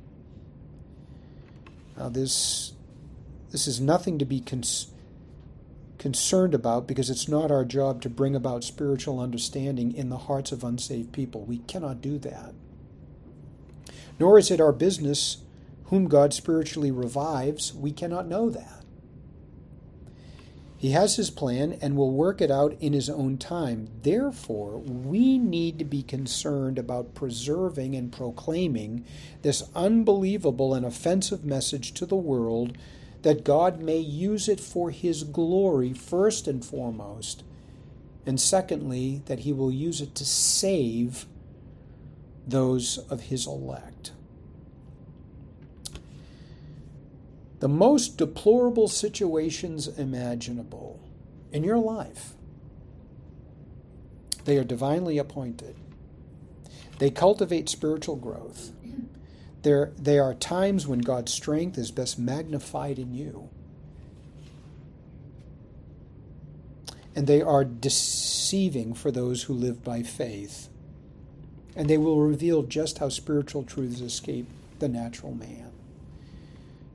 Now, 1.96 2.08
this, 2.08 2.72
this 3.50 3.66
is 3.66 3.80
nothing 3.80 4.18
to 4.18 4.24
be 4.24 4.40
cons- 4.40 4.88
concerned 5.98 6.54
about 6.54 6.86
because 6.86 7.10
it's 7.10 7.28
not 7.28 7.50
our 7.50 7.64
job 7.64 8.02
to 8.02 8.10
bring 8.10 8.34
about 8.34 8.64
spiritual 8.64 9.20
understanding 9.20 9.94
in 9.94 10.08
the 10.08 10.18
hearts 10.18 10.52
of 10.52 10.62
unsaved 10.62 11.12
people. 11.12 11.42
We 11.44 11.58
cannot 11.58 12.00
do 12.00 12.18
that. 12.18 12.54
Nor 14.18 14.38
is 14.38 14.50
it 14.50 14.60
our 14.60 14.72
business 14.72 15.38
whom 15.86 16.08
God 16.08 16.32
spiritually 16.32 16.90
revives. 16.90 17.72
We 17.74 17.92
cannot 17.92 18.26
know 18.26 18.50
that. 18.50 18.85
He 20.78 20.90
has 20.90 21.16
his 21.16 21.30
plan 21.30 21.78
and 21.80 21.96
will 21.96 22.12
work 22.12 22.40
it 22.40 22.50
out 22.50 22.76
in 22.80 22.92
his 22.92 23.08
own 23.08 23.38
time. 23.38 23.88
Therefore, 24.02 24.78
we 24.78 25.38
need 25.38 25.78
to 25.78 25.84
be 25.84 26.02
concerned 26.02 26.78
about 26.78 27.14
preserving 27.14 27.94
and 27.94 28.12
proclaiming 28.12 29.04
this 29.42 29.62
unbelievable 29.74 30.74
and 30.74 30.84
offensive 30.84 31.44
message 31.44 31.92
to 31.94 32.04
the 32.04 32.16
world 32.16 32.76
that 33.22 33.42
God 33.42 33.80
may 33.80 33.98
use 33.98 34.48
it 34.48 34.60
for 34.60 34.90
his 34.90 35.24
glory, 35.24 35.92
first 35.94 36.46
and 36.46 36.64
foremost, 36.64 37.42
and 38.26 38.40
secondly, 38.40 39.22
that 39.26 39.40
he 39.40 39.52
will 39.52 39.72
use 39.72 40.00
it 40.00 40.14
to 40.16 40.24
save 40.24 41.26
those 42.46 42.98
of 43.10 43.22
his 43.22 43.46
elect. 43.46 43.95
The 47.60 47.68
most 47.68 48.18
deplorable 48.18 48.88
situations 48.88 49.88
imaginable 49.88 51.00
in 51.52 51.64
your 51.64 51.78
life. 51.78 52.34
They 54.44 54.58
are 54.58 54.64
divinely 54.64 55.18
appointed. 55.18 55.74
They 56.98 57.10
cultivate 57.10 57.68
spiritual 57.68 58.16
growth. 58.16 58.72
There, 59.62 59.92
there 59.98 60.22
are 60.22 60.34
times 60.34 60.86
when 60.86 61.00
God's 61.00 61.32
strength 61.32 61.76
is 61.76 61.90
best 61.90 62.18
magnified 62.18 62.98
in 62.98 63.14
you. 63.14 63.48
And 67.16 67.26
they 67.26 67.42
are 67.42 67.64
deceiving 67.64 68.94
for 68.94 69.10
those 69.10 69.44
who 69.44 69.54
live 69.54 69.82
by 69.82 70.02
faith. 70.02 70.68
And 71.74 71.90
they 71.90 71.98
will 71.98 72.20
reveal 72.20 72.62
just 72.62 72.98
how 72.98 73.08
spiritual 73.08 73.64
truths 73.64 74.00
escape 74.00 74.46
the 74.78 74.88
natural 74.88 75.34
man. 75.34 75.72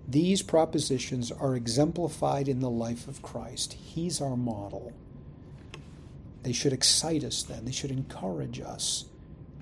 These 0.07 0.41
propositions 0.41 1.31
are 1.31 1.55
exemplified 1.55 2.47
in 2.47 2.59
the 2.59 2.69
life 2.69 3.07
of 3.07 3.21
Christ. 3.21 3.73
He's 3.73 4.19
our 4.19 4.35
model. 4.35 4.93
They 6.43 6.53
should 6.53 6.73
excite 6.73 7.23
us 7.23 7.43
then, 7.43 7.65
they 7.65 7.71
should 7.71 7.91
encourage 7.91 8.59
us, 8.59 9.05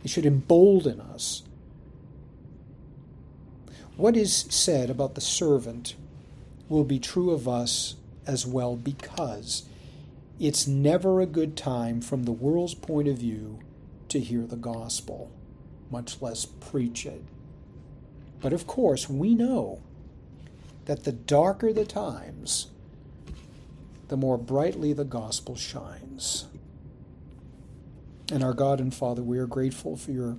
they 0.02 0.10
should 0.10 0.26
embolden 0.26 1.02
us. 1.02 1.44
What 3.98 4.16
is 4.16 4.46
said 4.50 4.90
about 4.90 5.16
the 5.16 5.22
servant 5.22 5.96
will 6.70 6.86
be 6.86 7.00
true 7.00 7.32
of 7.32 7.50
us 7.50 7.96
as 8.26 8.46
well 8.46 8.78
because 8.78 9.64
it's 10.40 10.68
never 10.68 11.20
a 11.20 11.26
good 11.26 11.58
time 11.58 12.00
from 12.00 12.24
the 12.24 12.32
world's 12.32 12.76
point 12.76 13.10
of 13.10 13.18
view 13.18 13.60
to 14.08 14.20
hear 14.22 14.46
the 14.46 14.56
gospel, 14.56 15.30
much 15.92 16.22
less 16.22 16.46
preach 16.46 17.06
it. 17.06 17.22
But 18.40 18.54
of 18.54 18.66
course, 18.66 19.10
we 19.10 19.36
know 19.36 19.82
that 20.90 21.04
the 21.04 21.12
darker 21.12 21.72
the 21.72 21.86
times, 21.86 22.66
the 24.08 24.18
more 24.18 24.40
brightly 24.40 24.92
the 24.92 25.04
gospel 25.04 25.56
shines. 25.56 26.48
And 28.32 28.44
our 28.44 28.56
God 28.56 28.80
and 28.80 28.92
Father, 28.92 29.22
we 29.22 29.38
are 29.38 29.46
grateful 29.46 29.96
for 29.96 30.10
your 30.10 30.36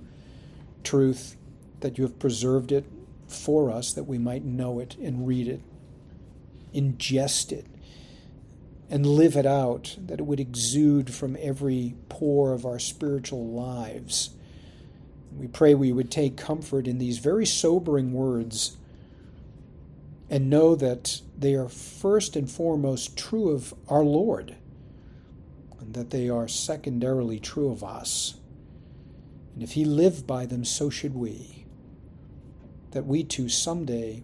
truth, 0.83 1.37
that 1.79 1.97
you 1.97 2.03
have 2.03 2.19
preserved 2.19 2.73
it 2.73 2.83
for 3.29 3.71
us, 3.71 3.93
that 3.93 4.03
we 4.03 4.17
might 4.17 4.43
know 4.43 4.79
it 4.79 4.97
and 5.01 5.25
read 5.25 5.47
it, 5.47 5.61
ingest 6.75 7.53
it, 7.53 7.65
and 8.89 9.05
live 9.05 9.37
it 9.37 9.45
out, 9.45 9.95
that 10.05 10.19
it 10.19 10.23
would 10.23 10.41
exude 10.41 11.13
from 11.13 11.37
every 11.39 11.95
pore 12.09 12.51
of 12.51 12.65
our 12.65 12.77
spiritual 12.77 13.47
lives. 13.47 14.31
We 15.39 15.47
pray 15.47 15.75
we 15.75 15.93
would 15.93 16.11
take 16.11 16.35
comfort 16.35 16.87
in 16.87 16.97
these 16.97 17.19
very 17.19 17.45
sobering 17.45 18.11
words 18.11 18.75
and 20.31 20.49
know 20.49 20.75
that 20.75 21.21
they 21.37 21.55
are 21.55 21.67
first 21.67 22.37
and 22.37 22.49
foremost 22.49 23.17
true 23.17 23.49
of 23.49 23.73
our 23.89 24.03
Lord, 24.03 24.55
and 25.81 25.93
that 25.93 26.09
they 26.09 26.29
are 26.29 26.47
secondarily 26.47 27.37
true 27.37 27.69
of 27.69 27.83
us. 27.83 28.35
And 29.53 29.61
if 29.61 29.73
He 29.73 29.83
lived 29.83 30.25
by 30.25 30.45
them, 30.45 30.63
so 30.63 30.89
should 30.89 31.13
we. 31.13 31.65
That 32.91 33.05
we 33.05 33.25
too 33.25 33.49
someday 33.49 34.23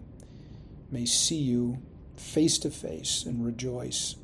may 0.90 1.04
see 1.04 1.36
you 1.36 1.82
face 2.16 2.58
to 2.60 2.70
face 2.70 3.24
and 3.24 3.44
rejoice 3.44 4.16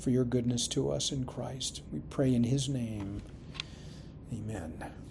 for 0.00 0.10
your 0.10 0.24
goodness 0.24 0.66
to 0.68 0.90
us 0.90 1.12
in 1.12 1.24
Christ. 1.24 1.82
We 1.92 2.00
pray 2.00 2.34
in 2.34 2.44
His 2.44 2.68
name. 2.68 3.22
Amen. 4.32 5.01